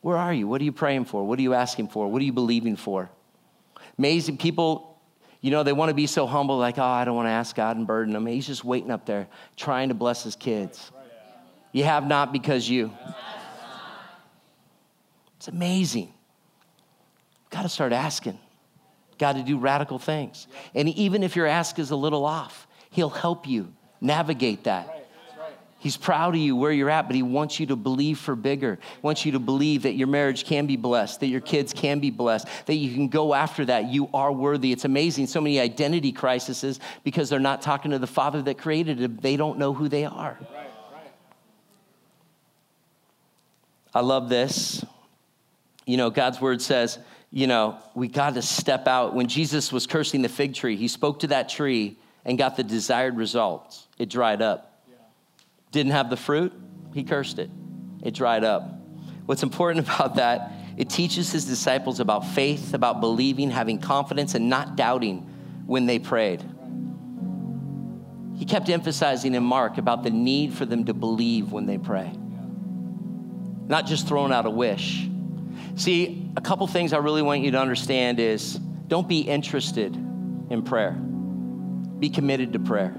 [0.00, 0.48] Where are you?
[0.48, 1.24] What are you praying for?
[1.24, 2.10] What are you asking for?
[2.10, 3.08] What are you believing for?
[3.96, 5.00] Amazing people,
[5.40, 7.54] you know, they want to be so humble, like, oh, I don't want to ask
[7.54, 8.26] God and burden him.
[8.26, 10.90] He's just waiting up there trying to bless his kids.
[11.70, 12.92] You have not because you.
[15.36, 16.13] It's amazing
[17.50, 18.38] got to start asking
[19.18, 20.46] God to do radical things.
[20.74, 25.04] And even if your ask is a little off, He'll help you navigate that.
[25.84, 28.78] He's proud of you where you're at, but he wants you to believe for bigger.
[28.80, 32.00] He wants you to believe that your marriage can be blessed, that your kids can
[32.00, 33.92] be blessed, that you can go after that.
[33.92, 34.72] You are worthy.
[34.72, 35.26] It's amazing.
[35.26, 39.18] So many identity crises because they're not talking to the Father that created them.
[39.20, 40.38] They don't know who they are.
[43.92, 44.82] I love this.
[45.84, 46.98] You know, God's word says,
[47.34, 49.12] you know, we got to step out.
[49.12, 52.62] When Jesus was cursing the fig tree, he spoke to that tree and got the
[52.62, 53.88] desired results.
[53.98, 54.80] It dried up.
[54.88, 54.94] Yeah.
[55.72, 56.52] Didn't have the fruit,
[56.94, 57.50] he cursed it.
[58.04, 58.78] It dried up.
[59.26, 64.48] What's important about that, it teaches his disciples about faith, about believing, having confidence, and
[64.48, 65.28] not doubting
[65.66, 66.40] when they prayed.
[68.36, 72.12] He kept emphasizing in Mark about the need for them to believe when they pray,
[73.66, 75.08] not just throwing out a wish.
[75.76, 78.54] See, a couple things I really want you to understand is
[78.88, 80.92] don't be interested in prayer.
[80.92, 82.94] Be committed to prayer.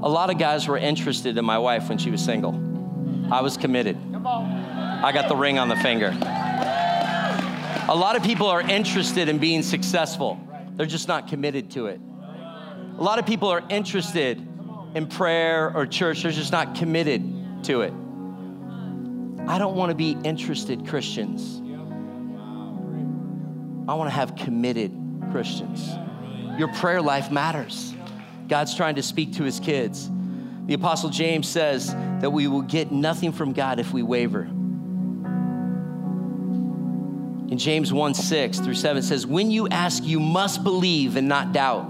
[0.00, 2.54] A lot of guys were interested in my wife when she was single.
[3.32, 3.96] I was committed.
[4.24, 6.16] I got the ring on the finger.
[7.88, 10.38] A lot of people are interested in being successful.
[10.74, 12.00] They're just not committed to it.
[12.98, 14.38] A lot of people are interested
[14.94, 16.22] in prayer or church.
[16.22, 17.92] They're just not committed to it.
[19.48, 21.62] I don't want to be interested Christians.
[23.88, 24.92] I want to have committed
[25.30, 25.88] Christians.
[26.58, 27.94] Your prayer life matters.
[28.46, 30.10] God's trying to speak to his kids.
[30.66, 34.42] The Apostle James says that we will get nothing from God if we waver.
[37.50, 41.54] In James 1 6 through 7 says, When you ask, you must believe and not
[41.54, 41.86] doubt.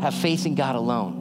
[0.00, 1.18] Have faith in God alone.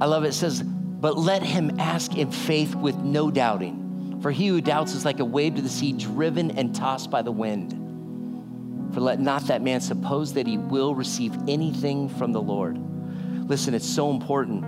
[0.00, 0.28] I love it.
[0.28, 0.62] It says,
[1.02, 4.20] But let him ask in faith with no doubting.
[4.22, 7.22] For he who doubts is like a wave to the sea, driven and tossed by
[7.22, 7.72] the wind.
[8.94, 12.78] For let not that man suppose that he will receive anything from the Lord.
[13.48, 14.60] Listen, it's so important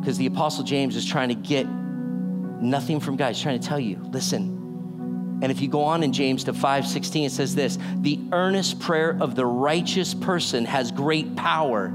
[0.00, 3.28] because the Apostle James is trying to get nothing from God.
[3.28, 5.38] He's trying to tell you, listen.
[5.42, 9.16] And if you go on in James to 5:16, it says this: the earnest prayer
[9.20, 11.86] of the righteous person has great power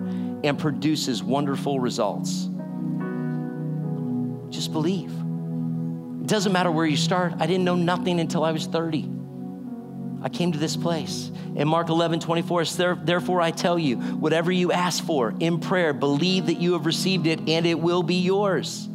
[0.44, 2.48] and produces wonderful results.
[4.52, 5.12] Just believe.
[6.22, 7.34] It doesn't matter where you start.
[7.40, 9.10] I didn't know nothing until I was 30.
[10.22, 11.32] I came to this place.
[11.56, 12.66] In Mark 11, 24,
[13.04, 17.26] therefore I tell you, whatever you ask for in prayer, believe that you have received
[17.26, 18.88] it and it will be yours.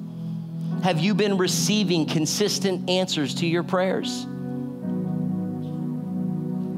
[0.85, 4.25] Have you been receiving consistent answers to your prayers?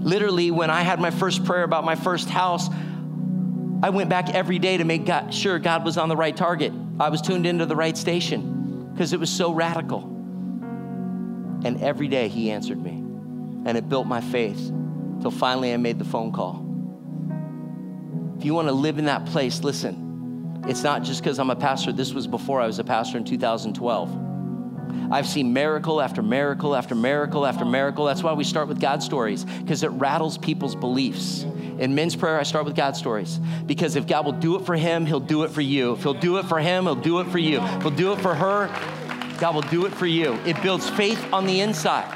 [0.01, 2.71] Literally, when I had my first prayer about my first house,
[3.83, 6.73] I went back every day to make God, sure God was on the right target.
[6.99, 8.58] I was tuned into the right station
[8.99, 10.01] because it was so radical.
[11.65, 12.91] And every day He answered me
[13.65, 14.73] and it built my faith
[15.21, 16.65] till finally I made the phone call.
[18.37, 21.55] If you want to live in that place, listen, it's not just because I'm a
[21.55, 21.93] pastor.
[21.93, 24.28] This was before I was a pastor in 2012.
[25.11, 28.05] I've seen miracle after miracle after miracle after miracle.
[28.05, 31.43] That's why we start with God stories, because it rattles people's beliefs.
[31.79, 34.75] In men's prayer, I start with God stories, because if God will do it for
[34.75, 35.93] him, he'll do it for you.
[35.93, 37.61] If he'll do it for him, he'll do it for you.
[37.61, 38.67] If he'll do it for her,
[39.39, 40.35] God will do it for you.
[40.45, 42.13] It builds faith on the inside.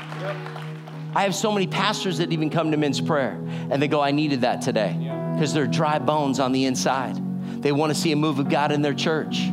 [1.14, 3.38] I have so many pastors that even come to men's prayer
[3.70, 4.96] and they go, I needed that today
[5.34, 7.16] because they're dry bones on the inside.
[7.62, 9.51] They want to see a move of God in their church.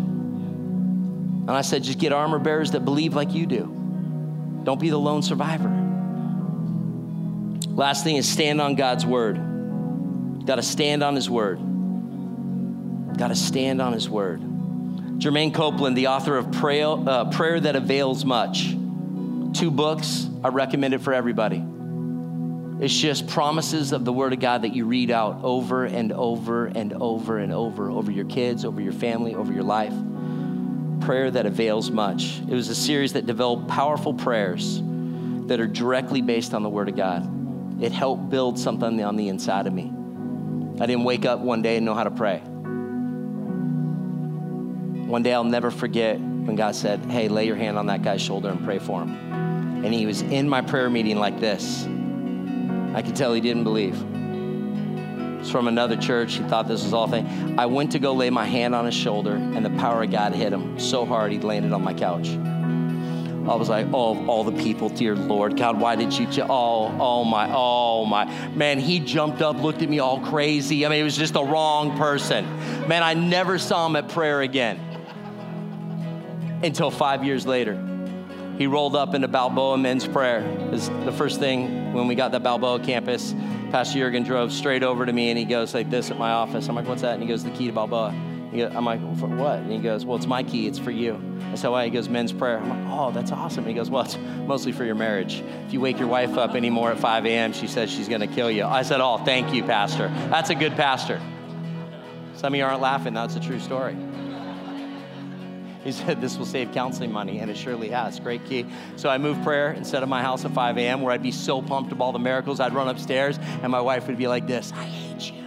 [1.49, 4.61] And I said, just get armor bearers that believe like you do.
[4.65, 5.67] Don't be the lone survivor.
[7.71, 10.45] Last thing is stand on God's word.
[10.45, 11.57] Got to stand on his word.
[13.17, 14.43] Got to stand on his word.
[15.17, 18.69] Germaine Copeland, the author of Prayer, uh, Prayer That Avails Much,
[19.57, 20.29] two books.
[20.43, 21.63] I recommend it for everybody.
[22.79, 26.67] It's just promises of the Word of God that you read out over and over
[26.67, 29.95] and over and over, over your kids, over your family, over your life.
[31.01, 32.39] Prayer that avails much.
[32.39, 34.81] It was a series that developed powerful prayers
[35.47, 37.83] that are directly based on the Word of God.
[37.83, 39.91] It helped build something on the inside of me.
[40.81, 42.39] I didn't wake up one day and know how to pray.
[45.07, 48.21] One day I'll never forget when God said, Hey, lay your hand on that guy's
[48.21, 49.29] shoulder and pray for him
[49.83, 51.85] and he was in my prayer meeting like this.
[52.93, 53.97] I could tell he didn't believe.
[55.43, 56.35] From another church.
[56.35, 57.57] He thought this was all thing.
[57.57, 60.33] I went to go lay my hand on his shoulder, and the power of God
[60.33, 62.29] hit him so hard he landed on my couch.
[63.47, 66.27] I was like, oh, all the people, dear Lord, God, why did you?
[66.27, 70.85] Ch- oh, oh my, oh my, man, he jumped up, looked at me all crazy.
[70.85, 72.45] I mean, it was just the wrong person.
[72.87, 74.79] Man, I never saw him at prayer again
[76.61, 77.73] until five years later
[78.59, 80.41] he rolled up into Balboa Men's Prayer.
[80.73, 83.33] Is the first thing when we got the Balboa campus.
[83.71, 86.67] Pastor Jurgen drove straight over to me and he goes like this at my office.
[86.67, 87.13] I'm like, what's that?
[87.13, 88.09] And he goes, the key to Balboa.
[88.09, 89.59] I'm like, for what?
[89.59, 90.67] And he goes, well, it's my key.
[90.67, 91.21] It's for you.
[91.53, 91.85] I said, why?
[91.85, 92.59] He goes, men's prayer.
[92.59, 93.65] I'm like, oh, that's awesome.
[93.65, 95.41] He goes, well, it's mostly for your marriage.
[95.67, 98.27] If you wake your wife up anymore at 5 a.m., she says she's going to
[98.27, 98.65] kill you.
[98.65, 100.09] I said, oh, thank you, pastor.
[100.29, 101.21] That's a good pastor.
[102.35, 103.13] Some of you aren't laughing.
[103.13, 103.95] That's a true story.
[105.83, 108.19] He said, This will save counseling money, and it surely has.
[108.19, 108.65] Great key.
[108.97, 111.61] So I moved prayer instead of my house at 5 a.m., where I'd be so
[111.61, 112.59] pumped of all the miracles.
[112.59, 115.43] I'd run upstairs, and my wife would be like this I hate you.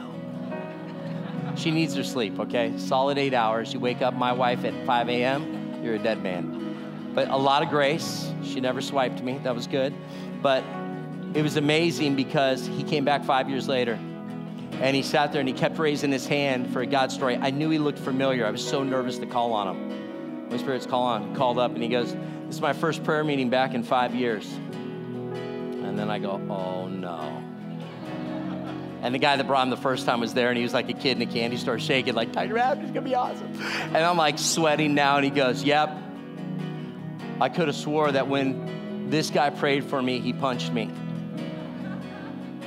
[1.57, 2.73] She needs her sleep, okay?
[2.79, 3.75] Solid eight hours.
[3.75, 7.13] You wake up my wife at 5 a.m., you're a dead man.
[7.15, 8.33] But a lot of grace.
[8.43, 9.39] She never swiped me.
[9.43, 9.95] That was good.
[10.41, 10.65] But
[11.35, 13.99] it was amazing because he came back five years later
[14.81, 17.37] and he sat there and he kept raising his hand for a God story.
[17.37, 18.47] I knew he looked familiar.
[18.47, 20.02] I was so nervous to call on him.
[20.53, 23.49] Holy Spirit's call on, called up, and he goes, This is my first prayer meeting
[23.49, 24.47] back in five years.
[24.53, 27.43] And then I go, Oh no.
[29.01, 30.91] And the guy that brought him the first time was there, and he was like
[30.91, 33.51] a kid in a candy store shaking, like, Tiger Rabbit, it's gonna be awesome.
[33.63, 35.97] And I'm like sweating now, and he goes, Yep.
[37.41, 40.91] I could have swore that when this guy prayed for me, he punched me.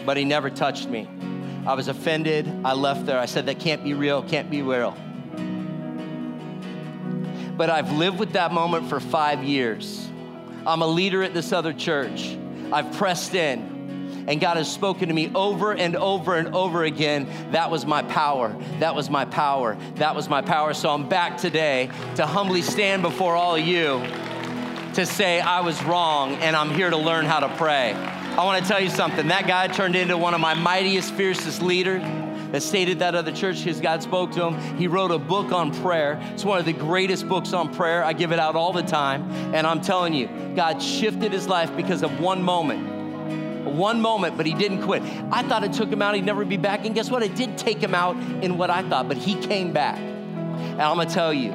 [0.07, 1.07] But he never touched me.
[1.67, 2.51] I was offended.
[2.65, 3.19] I left there.
[3.19, 4.97] I said, That can't be real, can't be real.
[7.57, 10.09] But I've lived with that moment for five years.
[10.65, 12.37] I'm a leader at this other church.
[12.71, 17.27] I've pressed in, and God has spoken to me over and over and over again.
[17.51, 18.55] That was my power.
[18.79, 19.77] That was my power.
[19.95, 20.73] That was my power.
[20.73, 24.03] So I'm back today to humbly stand before all of you
[24.95, 27.93] to say I was wrong and I'm here to learn how to pray.
[27.93, 29.27] I want to tell you something.
[29.27, 32.01] That guy turned into one of my mightiest, fiercest leaders
[32.51, 34.77] that stayed at that other church because God spoke to him.
[34.77, 36.19] He wrote a book on prayer.
[36.33, 38.03] It's one of the greatest books on prayer.
[38.03, 39.29] I give it out all the time.
[39.53, 42.95] And I'm telling you, God shifted his life because of one moment
[43.75, 45.01] one moment, but he didn't quit.
[45.31, 46.85] I thought it took him out, he'd never be back.
[46.85, 47.23] And guess what?
[47.23, 49.97] It did take him out in what I thought, but he came back.
[49.97, 51.53] And I'm gonna tell you,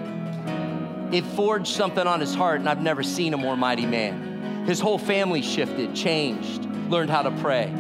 [1.13, 4.65] it forged something on his heart, and I've never seen a more mighty man.
[4.67, 7.73] His whole family shifted, changed, learned how to pray.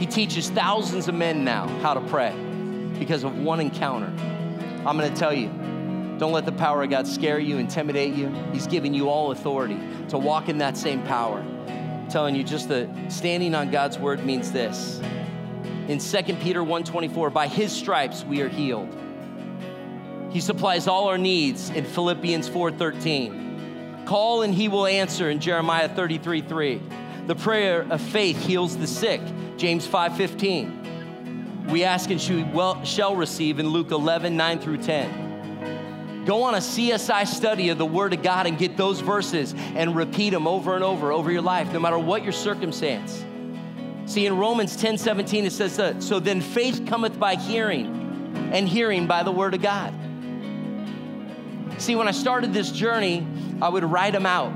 [0.00, 2.32] He teaches thousands of men now how to pray
[2.98, 4.10] because of one encounter.
[4.86, 5.48] I'm gonna tell you,
[6.18, 8.30] don't let the power of God scare you, intimidate you.
[8.50, 11.40] He's given you all authority to walk in that same power.
[11.40, 15.02] I'm telling you, just the standing on God's word means this.
[15.86, 18.88] In 2 Peter 1:24, by his stripes we are healed.
[20.30, 24.06] He supplies all our needs in Philippians 4:13.
[24.06, 26.80] Call and he will answer in Jeremiah 33 3.
[27.26, 29.20] The prayer of faith heals the sick,
[29.56, 31.66] James 5:15.
[31.68, 32.44] We ask and she
[32.84, 36.24] shall receive in Luke 11, 9 through 10.
[36.26, 39.96] Go on a CSI study of the Word of God and get those verses and
[39.96, 43.24] repeat them over and over over your life, no matter what your circumstance.
[44.06, 47.86] See, in Romans 10 17, it says that, so then faith cometh by hearing,
[48.52, 49.94] and hearing by the Word of God.
[51.78, 53.26] See, when I started this journey,
[53.62, 54.52] I would write them out.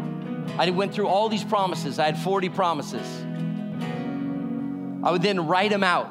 [0.58, 1.98] I went through all these promises.
[1.98, 3.06] I had 40 promises.
[5.02, 6.08] I would then write them out.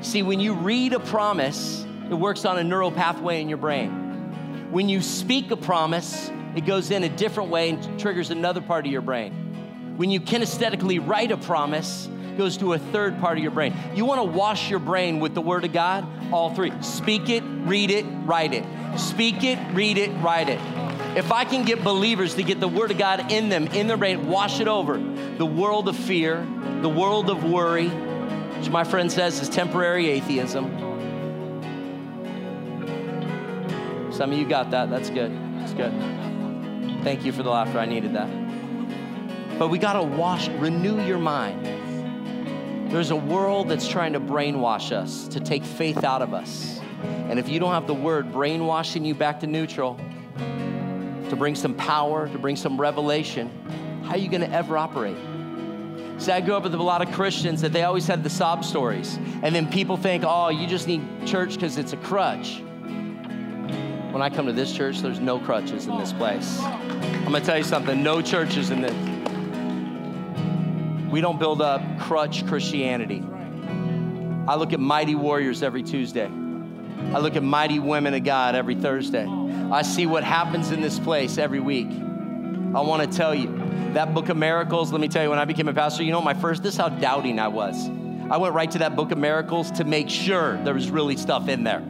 [0.00, 4.68] See, when you read a promise, it works on a neural pathway in your brain.
[4.70, 8.84] When you speak a promise, it goes in a different way and triggers another part
[8.84, 9.94] of your brain.
[9.96, 13.74] When you kinesthetically write a promise, it goes to a third part of your brain.
[13.94, 16.06] You want to wash your brain with the Word of God?
[16.32, 16.72] All three.
[16.82, 18.64] Speak it, read it, write it.
[18.98, 20.60] Speak it, read it, write it.
[21.16, 23.96] If I can get believers to get the Word of God in them, in the
[23.96, 26.46] rain, wash it over, the world of fear,
[26.82, 30.86] the world of worry, which my friend says is temporary atheism.
[34.12, 34.90] Some of you got that.
[34.90, 35.32] That's good.
[35.60, 35.92] That's good.
[37.04, 37.78] Thank you for the laughter.
[37.78, 38.28] I needed that.
[39.58, 42.92] But we got to wash, renew your mind.
[42.92, 46.80] There's a world that's trying to brainwash us, to take faith out of us.
[47.02, 50.00] And if you don't have the word brainwashing you back to neutral,
[51.30, 53.50] to bring some power, to bring some revelation,
[54.04, 55.16] how are you going to ever operate?
[56.18, 58.64] See, I grew up with a lot of Christians that they always had the sob
[58.64, 59.18] stories.
[59.42, 62.60] And then people think, oh, you just need church because it's a crutch.
[64.10, 66.58] When I come to this church, there's no crutches in this place.
[66.60, 68.94] I'm going to tell you something no churches in this.
[71.08, 73.22] We don't build up crutch Christianity.
[74.48, 76.26] I look at mighty warriors every Tuesday.
[76.26, 79.26] I look at mighty women of God every Thursday.
[79.70, 81.88] I see what happens in this place every week.
[81.90, 83.54] I want to tell you
[83.92, 84.92] that book of miracles.
[84.92, 86.80] Let me tell you, when I became a pastor, you know, my first, this is
[86.80, 87.88] how doubting I was.
[88.30, 91.48] I went right to that book of miracles to make sure there was really stuff
[91.48, 91.82] in there.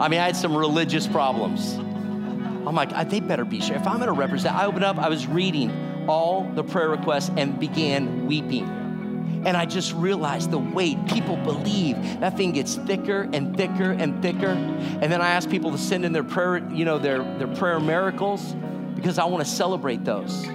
[0.00, 1.74] I mean, I had some religious problems.
[1.74, 3.74] I'm like, ah, they better be sure.
[3.74, 7.30] If I'm going to represent, I opened up, I was reading all the prayer requests
[7.36, 8.79] and began weeping.
[9.44, 11.96] And I just realized the weight people believe.
[12.20, 14.48] That thing gets thicker and thicker and thicker.
[14.48, 17.80] And then I ask people to send in their prayer, you know, their, their prayer
[17.80, 18.54] miracles
[18.94, 20.46] because I want to celebrate those.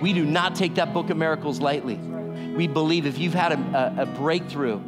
[0.00, 1.96] We do not take that book of miracles lightly.
[1.96, 4.80] We believe if you've had a, a, a breakthrough,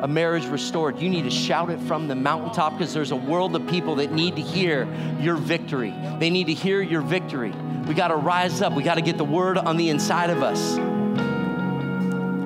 [0.00, 3.54] a marriage restored, you need to shout it from the mountaintop because there's a world
[3.54, 4.88] of people that need to hear
[5.20, 5.94] your victory.
[6.18, 7.52] They need to hear your victory.
[7.86, 8.72] We got to rise up.
[8.72, 10.78] We got to get the word on the inside of us.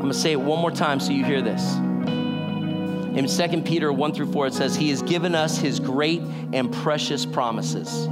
[0.05, 1.77] I'm going to say it one more time so you hear this.
[1.77, 6.21] In 2 Peter 1 through 4, it says, He has given us His great
[6.53, 8.05] and precious promises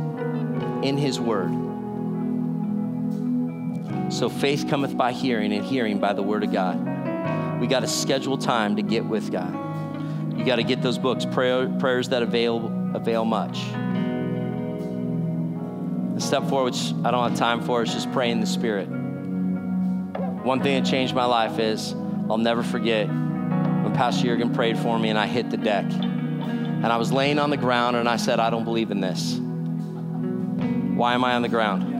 [0.82, 1.50] in His word.
[4.10, 7.60] So faith cometh by hearing, and hearing by the word of God.
[7.60, 9.52] We got to schedule time to get with God.
[10.34, 13.58] You got to get those books, prayer, prayers that avail, avail much
[16.14, 19.01] The step four, which I don't have time for, is just pray in the Spirit.
[20.44, 21.94] One thing that changed my life is
[22.28, 25.84] I'll never forget when Pastor Jurgen prayed for me and I hit the deck.
[25.84, 29.38] And I was laying on the ground and I said, I don't believe in this.
[30.96, 31.90] Why am I on the ground?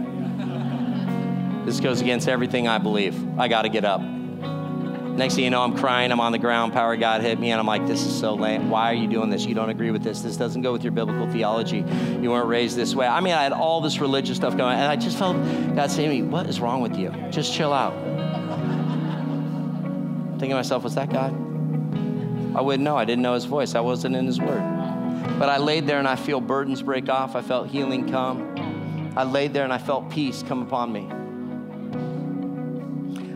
[1.67, 3.39] This goes against everything I believe.
[3.39, 4.01] I got to get up.
[4.01, 6.11] Next thing you know, I'm crying.
[6.11, 6.73] I'm on the ground.
[6.73, 8.71] Power of God hit me, and I'm like, this is so lame.
[8.71, 9.45] Why are you doing this?
[9.45, 10.23] You don't agree with this.
[10.23, 11.85] This doesn't go with your biblical theology.
[12.21, 13.07] You weren't raised this way.
[13.07, 15.37] I mean, I had all this religious stuff going, and I just felt
[15.77, 17.11] God saying to me, what is wrong with you?
[17.31, 17.93] Just chill out.
[20.43, 21.33] Thinking to myself, was that God?
[22.57, 22.97] I wouldn't know.
[22.97, 23.77] I didn't know his voice.
[23.77, 24.59] I wasn't in his word.
[25.39, 27.37] But I laid there and I feel burdens break off.
[27.37, 29.13] I felt healing come.
[29.17, 31.07] I laid there and I felt peace come upon me.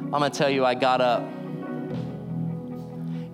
[0.03, 1.23] I'm going to tell you, I got up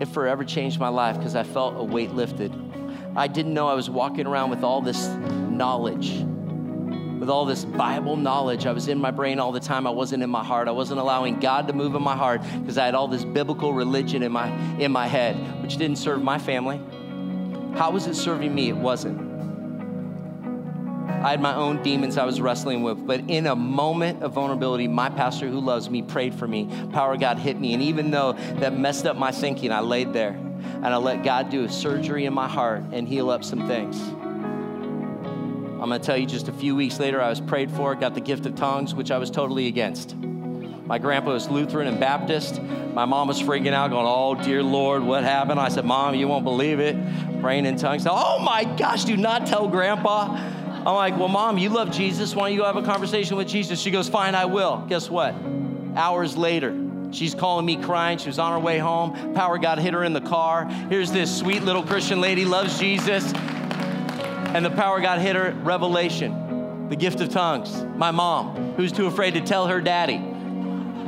[0.00, 2.52] it forever changed my life because I felt a weight lifted.
[3.16, 6.10] I didn't know I was walking around with all this knowledge,
[7.22, 8.66] with all this Bible knowledge.
[8.66, 9.86] I was in my brain all the time.
[9.86, 10.66] I wasn't in my heart.
[10.66, 13.72] I wasn't allowing God to move in my heart because I had all this biblical
[13.72, 14.50] religion in my,
[14.80, 16.80] in my head, which didn't serve my family.
[17.76, 18.70] How was it serving me?
[18.70, 19.20] It wasn't.
[21.08, 24.88] I had my own demons I was wrestling with, but in a moment of vulnerability,
[24.88, 26.68] my pastor who loves me prayed for me.
[26.92, 27.72] Power of God hit me.
[27.72, 31.50] And even though that messed up my thinking, I laid there and I let God
[31.50, 33.96] do a surgery in my heart and heal up some things.
[35.82, 38.14] I'm going to tell you just a few weeks later, I was prayed for, got
[38.14, 40.14] the gift of tongues, which I was totally against.
[40.14, 42.62] My grandpa was Lutheran and Baptist.
[42.62, 45.58] My mom was freaking out, going, Oh, dear Lord, what happened?
[45.58, 46.94] I said, Mom, you won't believe it.
[47.40, 48.06] Praying in tongues.
[48.08, 50.36] Oh my gosh, do not tell grandpa.
[50.36, 52.36] I'm like, Well, Mom, you love Jesus.
[52.36, 53.80] Why don't you go have a conversation with Jesus?
[53.80, 54.86] She goes, Fine, I will.
[54.88, 55.34] Guess what?
[55.96, 56.78] Hours later,
[57.10, 58.16] She's calling me crying.
[58.16, 59.34] She was on her way home.
[59.34, 60.64] Power God hit her in the car.
[60.88, 63.34] Here's this sweet little Christian lady, loves Jesus.
[64.54, 67.82] And the power God hit her, revelation, the gift of tongues.
[67.96, 70.20] My mom, who's too afraid to tell her daddy,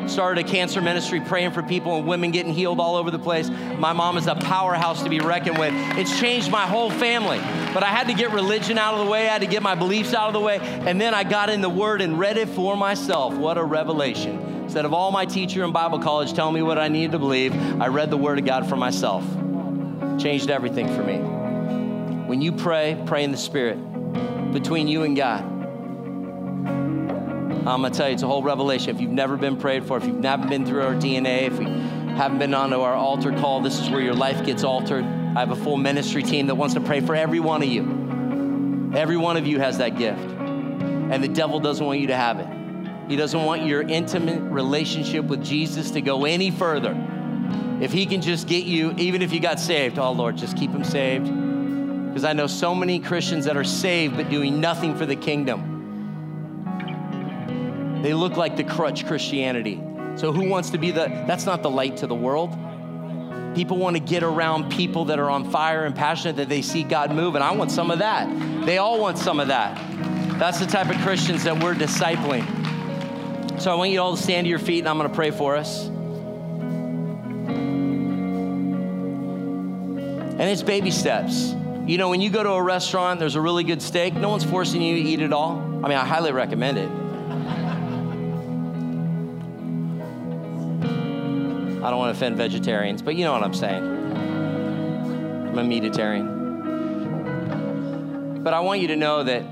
[0.08, 3.48] started a cancer ministry praying for people and women getting healed all over the place.
[3.50, 5.72] My mom is a powerhouse to be reckoned with.
[5.98, 7.38] It's changed my whole family.
[7.72, 9.74] But I had to get religion out of the way, I had to get my
[9.74, 12.48] beliefs out of the way, and then I got in the Word and read it
[12.48, 13.34] for myself.
[13.34, 14.62] What a revelation.
[14.64, 17.54] Instead of all my teacher in Bible college telling me what I needed to believe,
[17.80, 19.24] I read the Word of God for myself.
[20.18, 21.43] Changed everything for me.
[22.26, 23.76] When you pray, pray in the Spirit
[24.52, 25.42] between you and God.
[27.66, 28.94] I'm gonna tell you, it's a whole revelation.
[28.94, 31.66] If you've never been prayed for, if you've never been through our DNA, if you
[32.14, 35.04] haven't been onto our altar call, this is where your life gets altered.
[35.04, 38.92] I have a full ministry team that wants to pray for every one of you.
[38.94, 40.20] Every one of you has that gift.
[40.20, 42.48] And the devil doesn't want you to have it.
[43.06, 46.96] He doesn't want your intimate relationship with Jesus to go any further.
[47.82, 50.70] If he can just get you, even if you got saved, oh Lord, just keep
[50.70, 51.43] him saved.
[52.14, 55.72] Because I know so many Christians that are saved but doing nothing for the kingdom.
[58.04, 59.82] They look like the crutch Christianity.
[60.14, 62.56] So who wants to be the, that's not the light to the world.
[63.56, 66.84] People want to get around people that are on fire and passionate that they see
[66.84, 68.28] God move, and I want some of that.
[68.64, 69.76] They all want some of that.
[70.38, 72.44] That's the type of Christians that we're discipling.
[73.60, 75.32] So I want you all to stand to your feet, and I'm going to pray
[75.32, 75.86] for us.
[80.38, 81.56] And it's baby steps.
[81.86, 84.42] You know, when you go to a restaurant, there's a really good steak, no one's
[84.42, 85.58] forcing you to eat it all.
[85.84, 86.88] I mean, I highly recommend it.
[91.84, 93.84] I don't want to offend vegetarians, but you know what I'm saying.
[93.84, 96.32] I'm a meatitarian.
[98.42, 99.42] But I want you to know that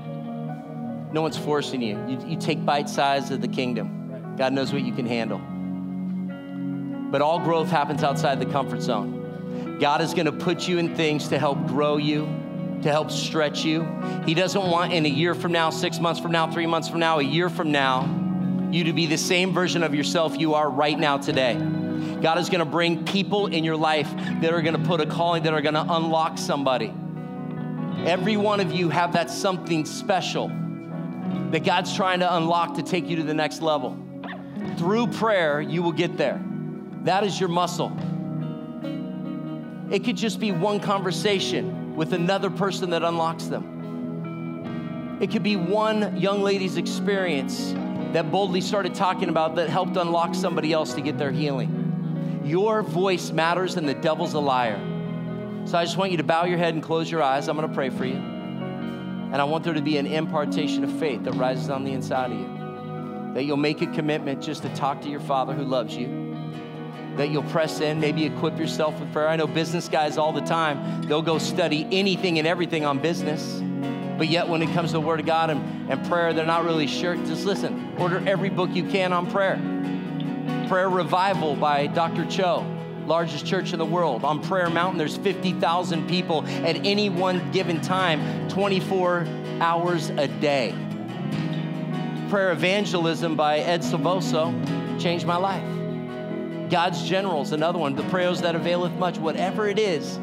[1.13, 2.03] no one's forcing you.
[2.07, 4.35] You, you take bite size of the kingdom.
[4.37, 5.39] God knows what you can handle.
[7.11, 9.22] But all growth happens outside the comfort zone.
[9.83, 12.21] God is going to put you in things to help grow you,
[12.83, 13.85] to help stretch you.
[14.25, 17.01] He doesn't want in a year from now, six months from now, three months from
[17.01, 20.69] now, a year from now, you to be the same version of yourself you are
[20.69, 21.55] right now today.
[22.21, 24.09] God is going to bring people in your life
[24.39, 26.93] that are going to put a calling, that are going to unlock somebody.
[28.05, 30.47] Every one of you have that something special
[31.51, 33.97] that God's trying to unlock to take you to the next level.
[34.77, 36.41] Through prayer, you will get there.
[37.01, 37.91] That is your muscle.
[39.91, 45.17] It could just be one conversation with another person that unlocks them.
[45.21, 47.73] It could be one young lady's experience
[48.13, 52.41] that boldly started talking about that helped unlock somebody else to get their healing.
[52.43, 54.79] Your voice matters and the devil's a liar.
[55.65, 57.47] So I just want you to bow your head and close your eyes.
[57.47, 58.15] I'm going to pray for you.
[58.15, 62.31] And I want there to be an impartation of faith that rises on the inside
[62.31, 63.33] of you.
[63.33, 66.22] That you'll make a commitment just to talk to your Father who loves you.
[67.17, 69.27] That you'll press in, maybe equip yourself with prayer.
[69.27, 73.61] I know business guys all the time, they'll go study anything and everything on business.
[74.17, 76.63] But yet, when it comes to the Word of God and, and prayer, they're not
[76.63, 77.15] really sure.
[77.15, 79.57] Just listen, order every book you can on prayer.
[80.67, 82.25] Prayer Revival by Dr.
[82.25, 82.65] Cho,
[83.05, 84.23] largest church in the world.
[84.23, 89.27] On Prayer Mountain, there's 50,000 people at any one given time, 24
[89.59, 90.75] hours a day.
[92.29, 94.51] Prayer Evangelism by Ed Silvoso
[94.99, 95.72] changed my life.
[96.73, 97.95] God's Generals, another one.
[97.95, 99.19] The prayers that availeth much.
[99.19, 100.17] Whatever it is,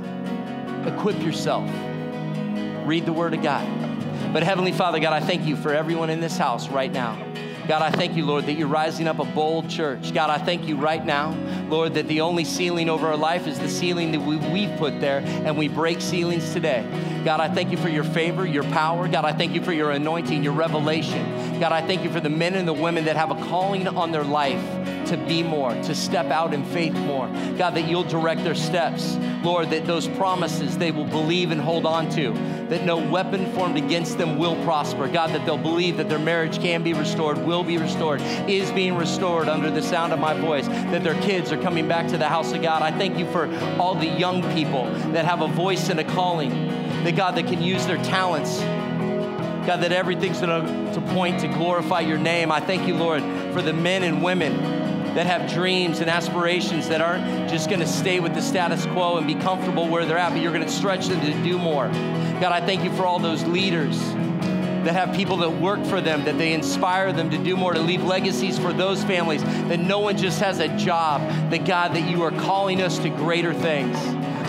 [0.85, 1.63] equip yourself.
[2.85, 3.65] Read the Word of God.
[4.33, 7.25] But Heavenly Father, God, I thank you for everyone in this house right now.
[7.69, 10.13] God, I thank you, Lord, that you're rising up a bold church.
[10.13, 11.37] God, I thank you right now,
[11.69, 15.01] Lord, that the only ceiling over our life is the ceiling that we, we've put
[15.01, 16.85] there, and we break ceilings today.
[17.25, 19.07] God, I thank you for your favor, your power.
[19.07, 21.61] God, I thank you for your anointing, your revelation.
[21.61, 24.11] God, I thank you for the men and the women that have a calling on
[24.11, 24.80] their life
[25.11, 27.27] to be more, to step out in faith more.
[27.59, 29.17] God, that you'll direct their steps.
[29.43, 32.33] Lord, that those promises they will believe and hold on to,
[32.69, 35.09] that no weapon formed against them will prosper.
[35.09, 38.97] God, that they'll believe that their marriage can be restored, will be restored, is being
[38.97, 42.29] restored under the sound of my voice, that their kids are coming back to the
[42.29, 42.83] house of God.
[42.83, 46.51] I thank you for all the young people that have a voice and a calling,
[47.05, 48.61] that God, that can use their talents
[49.67, 52.51] God, that everything's going to point to glorify your name.
[52.51, 54.80] I thank you, Lord, for the men and women
[55.15, 59.17] that have dreams and aspirations that aren't just going to stay with the status quo
[59.17, 61.89] and be comfortable where they're at, but you're going to stretch them to do more.
[62.41, 63.99] God, I thank you for all those leaders
[64.85, 67.81] that have people that work for them, that they inspire them to do more, to
[67.81, 72.09] leave legacies for those families, that no one just has a job, that God, that
[72.09, 73.97] you are calling us to greater things.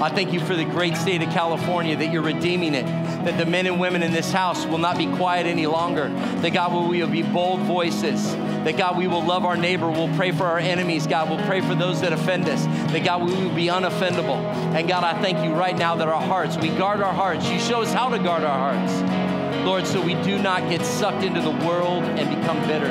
[0.02, 3.46] I thank you for the great state of California, that you're redeeming it, that the
[3.46, 6.88] men and women in this house will not be quiet any longer, that God, will
[6.88, 8.34] we will be bold voices,
[8.66, 11.62] that God, we will love our neighbor, we'll pray for our enemies, God, we'll pray
[11.62, 14.38] for those that offend us, that God, we will be unoffendable.
[14.76, 17.50] And God, I thank you right now that our hearts, we guard our hearts.
[17.50, 19.22] You show us how to guard our hearts.
[19.66, 22.90] Lord, so we do not get sucked into the world and become bitter.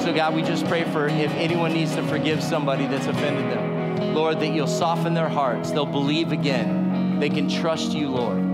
[0.00, 4.14] So, God, we just pray for if anyone needs to forgive somebody that's offended them.
[4.14, 5.72] Lord, that you'll soften their hearts.
[5.72, 7.18] They'll believe again.
[7.20, 8.45] They can trust you, Lord.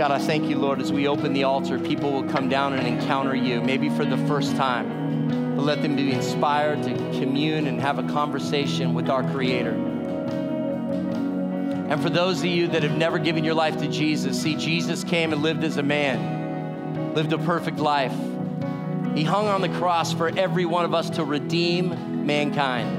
[0.00, 2.86] God, I thank you, Lord, as we open the altar, people will come down and
[2.86, 5.54] encounter you, maybe for the first time.
[5.54, 9.72] But let them be inspired to commune and have a conversation with our Creator.
[11.90, 15.04] And for those of you that have never given your life to Jesus, see, Jesus
[15.04, 18.14] came and lived as a man, lived a perfect life.
[19.14, 22.96] He hung on the cross for every one of us to redeem mankind.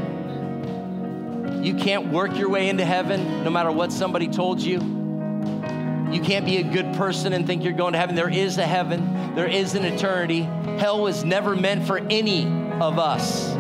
[1.66, 5.01] You can't work your way into heaven no matter what somebody told you.
[6.12, 8.16] You can't be a good person and think you're going to heaven.
[8.16, 10.42] There is a heaven, there is an eternity.
[10.78, 12.46] Hell was never meant for any
[12.82, 13.56] of us.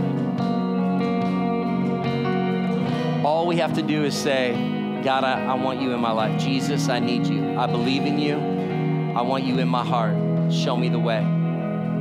[3.25, 4.51] All we have to do is say,
[5.03, 6.41] God, I, I want you in my life.
[6.41, 7.57] Jesus, I need you.
[7.57, 8.35] I believe in you.
[9.15, 10.15] I want you in my heart.
[10.51, 11.25] Show me the way.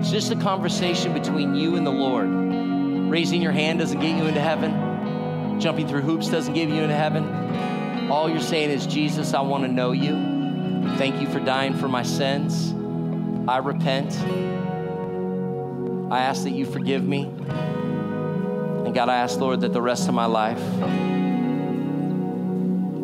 [0.00, 2.28] It's just a conversation between you and the Lord.
[3.10, 5.60] Raising your hand doesn't get you into heaven.
[5.60, 8.10] Jumping through hoops doesn't give you into heaven.
[8.10, 10.29] All you're saying is, Jesus, I want to know you.
[11.00, 12.74] Thank you for dying for my sins.
[13.48, 14.12] I repent.
[16.12, 17.22] I ask that you forgive me.
[18.84, 20.60] And God, I ask, Lord, that the rest of my life,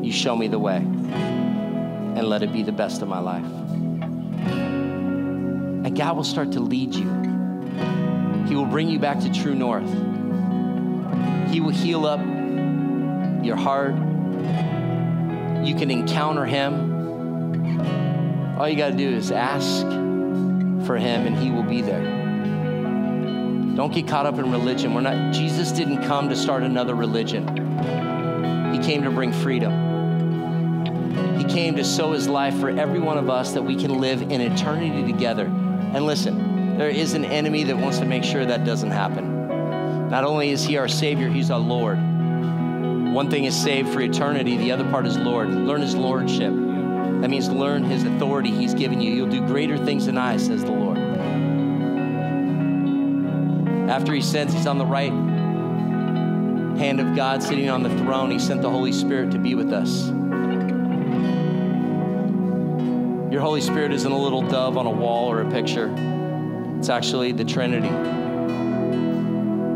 [0.04, 3.46] you show me the way and let it be the best of my life.
[5.86, 7.10] And God will start to lead you.
[8.46, 9.90] He will bring you back to true north.
[11.50, 12.20] He will heal up
[13.42, 13.94] your heart.
[15.64, 16.95] You can encounter Him.
[18.56, 19.82] All you got to do is ask
[20.86, 22.02] for Him, and He will be there.
[23.76, 24.94] Don't get caught up in religion.
[24.94, 25.34] We're not.
[25.34, 27.46] Jesus didn't come to start another religion.
[28.72, 29.84] He came to bring freedom.
[31.38, 34.22] He came to sow His life for every one of us that we can live
[34.22, 35.44] in eternity together.
[35.44, 40.08] And listen, there is an enemy that wants to make sure that doesn't happen.
[40.08, 41.98] Not only is He our Savior, He's our Lord.
[41.98, 45.50] One thing is saved for eternity, the other part is Lord.
[45.50, 46.65] Learn His Lordship.
[47.20, 49.12] That means learn His authority He's given you.
[49.12, 50.98] You'll do greater things than I, says the Lord.
[53.88, 55.12] After He sends, He's on the right
[56.78, 58.30] hand of God sitting on the throne.
[58.30, 60.08] He sent the Holy Spirit to be with us.
[63.32, 65.92] Your Holy Spirit isn't a little dove on a wall or a picture,
[66.78, 67.88] it's actually the Trinity.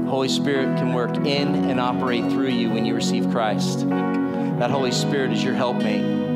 [0.09, 3.89] Holy Spirit can work in and operate through you when you receive Christ.
[3.89, 6.30] That Holy Spirit is your helpmate.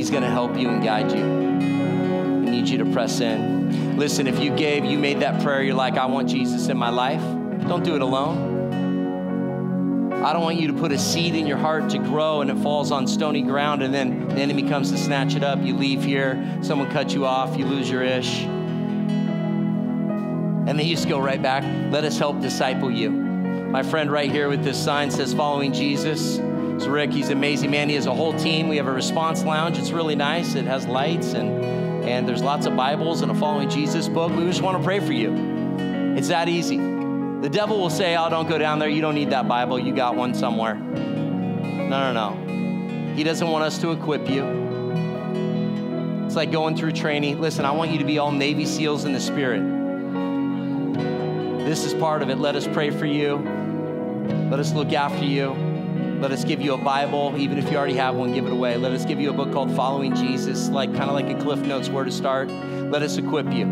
[0.00, 1.22] He's going to help you and guide you.
[1.22, 3.98] I need you to press in.
[3.98, 6.88] Listen, if you gave, you made that prayer, you're like, I want Jesus in my
[6.88, 7.20] life.
[7.68, 10.14] Don't do it alone.
[10.24, 12.56] I don't want you to put a seed in your heart to grow and it
[12.62, 15.60] falls on stony ground and then the enemy comes to snatch it up.
[15.60, 18.46] You leave here, someone cuts you off, you lose your ish
[20.66, 21.62] and then you just go right back.
[21.92, 23.10] Let us help disciple you.
[23.10, 26.38] My friend right here with this sign says, Following Jesus.
[26.86, 27.12] Rick.
[27.12, 27.88] He's an amazing man.
[27.88, 28.68] He has a whole team.
[28.68, 29.78] We have a response lounge.
[29.78, 30.54] It's really nice.
[30.54, 34.32] It has lights and and there's lots of Bibles and a Following Jesus book.
[34.32, 35.34] We just want to pray for you.
[36.16, 36.78] It's that easy.
[36.78, 38.88] The devil will say, Oh, don't go down there.
[38.88, 39.78] You don't need that Bible.
[39.78, 40.74] You got one somewhere.
[40.74, 43.14] No, no, no.
[43.14, 44.44] He doesn't want us to equip you.
[46.26, 47.40] It's like going through training.
[47.40, 49.62] Listen, I want you to be all Navy SEALs in the Spirit.
[51.64, 52.38] This is part of it.
[52.38, 53.36] Let us pray for you.
[54.50, 55.69] Let us look after you.
[56.20, 58.76] Let us give you a Bible, even if you already have one, give it away.
[58.76, 61.60] Let us give you a book called Following Jesus, like kind of like a Cliff
[61.60, 62.50] Notes where to start.
[62.50, 63.64] Let us equip you.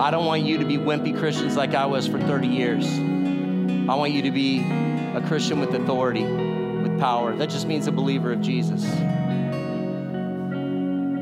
[0.00, 2.86] I don't want you to be wimpy Christians like I was for 30 years.
[2.86, 7.34] I want you to be a Christian with authority, with power.
[7.34, 8.84] That just means a believer of Jesus.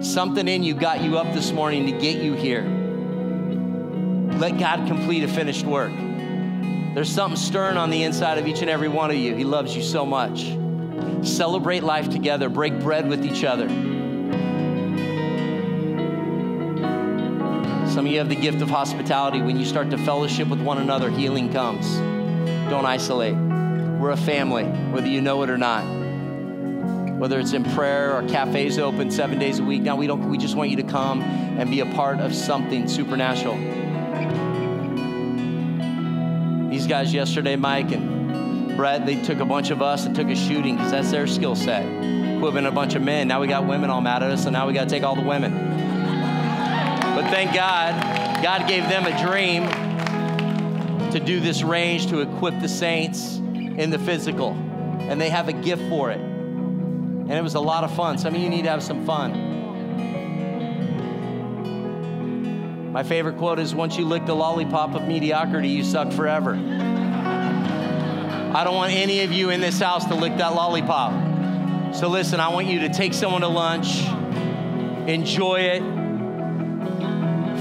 [0.06, 2.64] Something in you got you up this morning to get you here.
[4.38, 5.92] Let God complete a finished work.
[6.96, 9.34] There's something stirring on the inside of each and every one of you.
[9.34, 10.56] He loves you so much.
[11.20, 13.68] Celebrate life together, break bread with each other.
[17.86, 19.42] Some of you have the gift of hospitality.
[19.42, 21.86] When you start to fellowship with one another, healing comes.
[22.70, 23.36] Don't isolate.
[23.36, 25.82] We're a family, whether you know it or not.
[27.18, 29.82] Whether it's in prayer or cafes open seven days a week.
[29.82, 32.88] Now we don't we just want you to come and be a part of something
[32.88, 33.85] supernatural.
[36.86, 40.36] These guys yesterday, Mike and Brett, they took a bunch of us and took a
[40.36, 41.82] shooting because that's their skill set.
[41.82, 43.26] Equipping a bunch of men.
[43.26, 45.16] Now we got women all mad at us, and now we got to take all
[45.16, 45.52] the women.
[45.52, 49.68] But thank God, God gave them a dream
[51.10, 55.52] to do this range to equip the saints in the physical, and they have a
[55.52, 56.20] gift for it.
[56.20, 58.16] And it was a lot of fun.
[58.16, 59.56] Some of you need to have some fun.
[62.92, 66.75] My favorite quote is Once you lick the lollipop of mediocrity, you suck forever.
[68.56, 71.94] I don't want any of you in this house to lick that lollipop.
[71.94, 74.02] So listen, I want you to take someone to lunch,
[75.06, 75.82] enjoy it,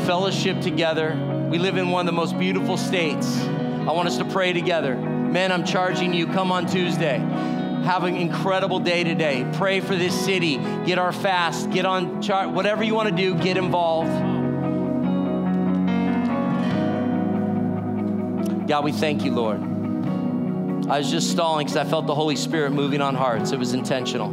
[0.06, 1.14] fellowship together.
[1.52, 3.40] We live in one of the most beautiful states.
[3.42, 4.96] I want us to pray together.
[4.96, 7.18] Men, I'm charging you, come on Tuesday.
[7.18, 9.46] Have an incredible day today.
[9.56, 10.56] Pray for this city.
[10.86, 11.72] Get our fast.
[11.72, 12.52] Get on chart.
[12.52, 14.12] Whatever you want to do, get involved.
[18.70, 19.75] God, we thank you, Lord.
[20.88, 23.52] I was just stalling because I felt the Holy Spirit moving on hearts.
[23.52, 24.30] It was intentional.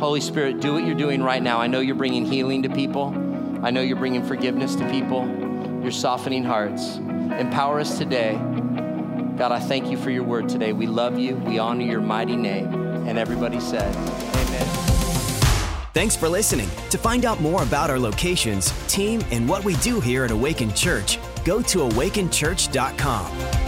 [0.00, 1.60] Holy Spirit, do what you're doing right now.
[1.60, 3.14] I know you're bringing healing to people.
[3.62, 5.26] I know you're bringing forgiveness to people.
[5.82, 6.96] You're softening hearts.
[6.96, 8.36] Empower us today.
[9.36, 10.72] God, I thank you for your word today.
[10.72, 11.36] We love you.
[11.36, 12.72] We honor your mighty name.
[13.06, 14.66] And everybody said, Amen.
[15.92, 16.70] Thanks for listening.
[16.88, 20.72] To find out more about our locations, team, and what we do here at Awaken
[20.72, 23.59] Church, go to awakenchurch.com.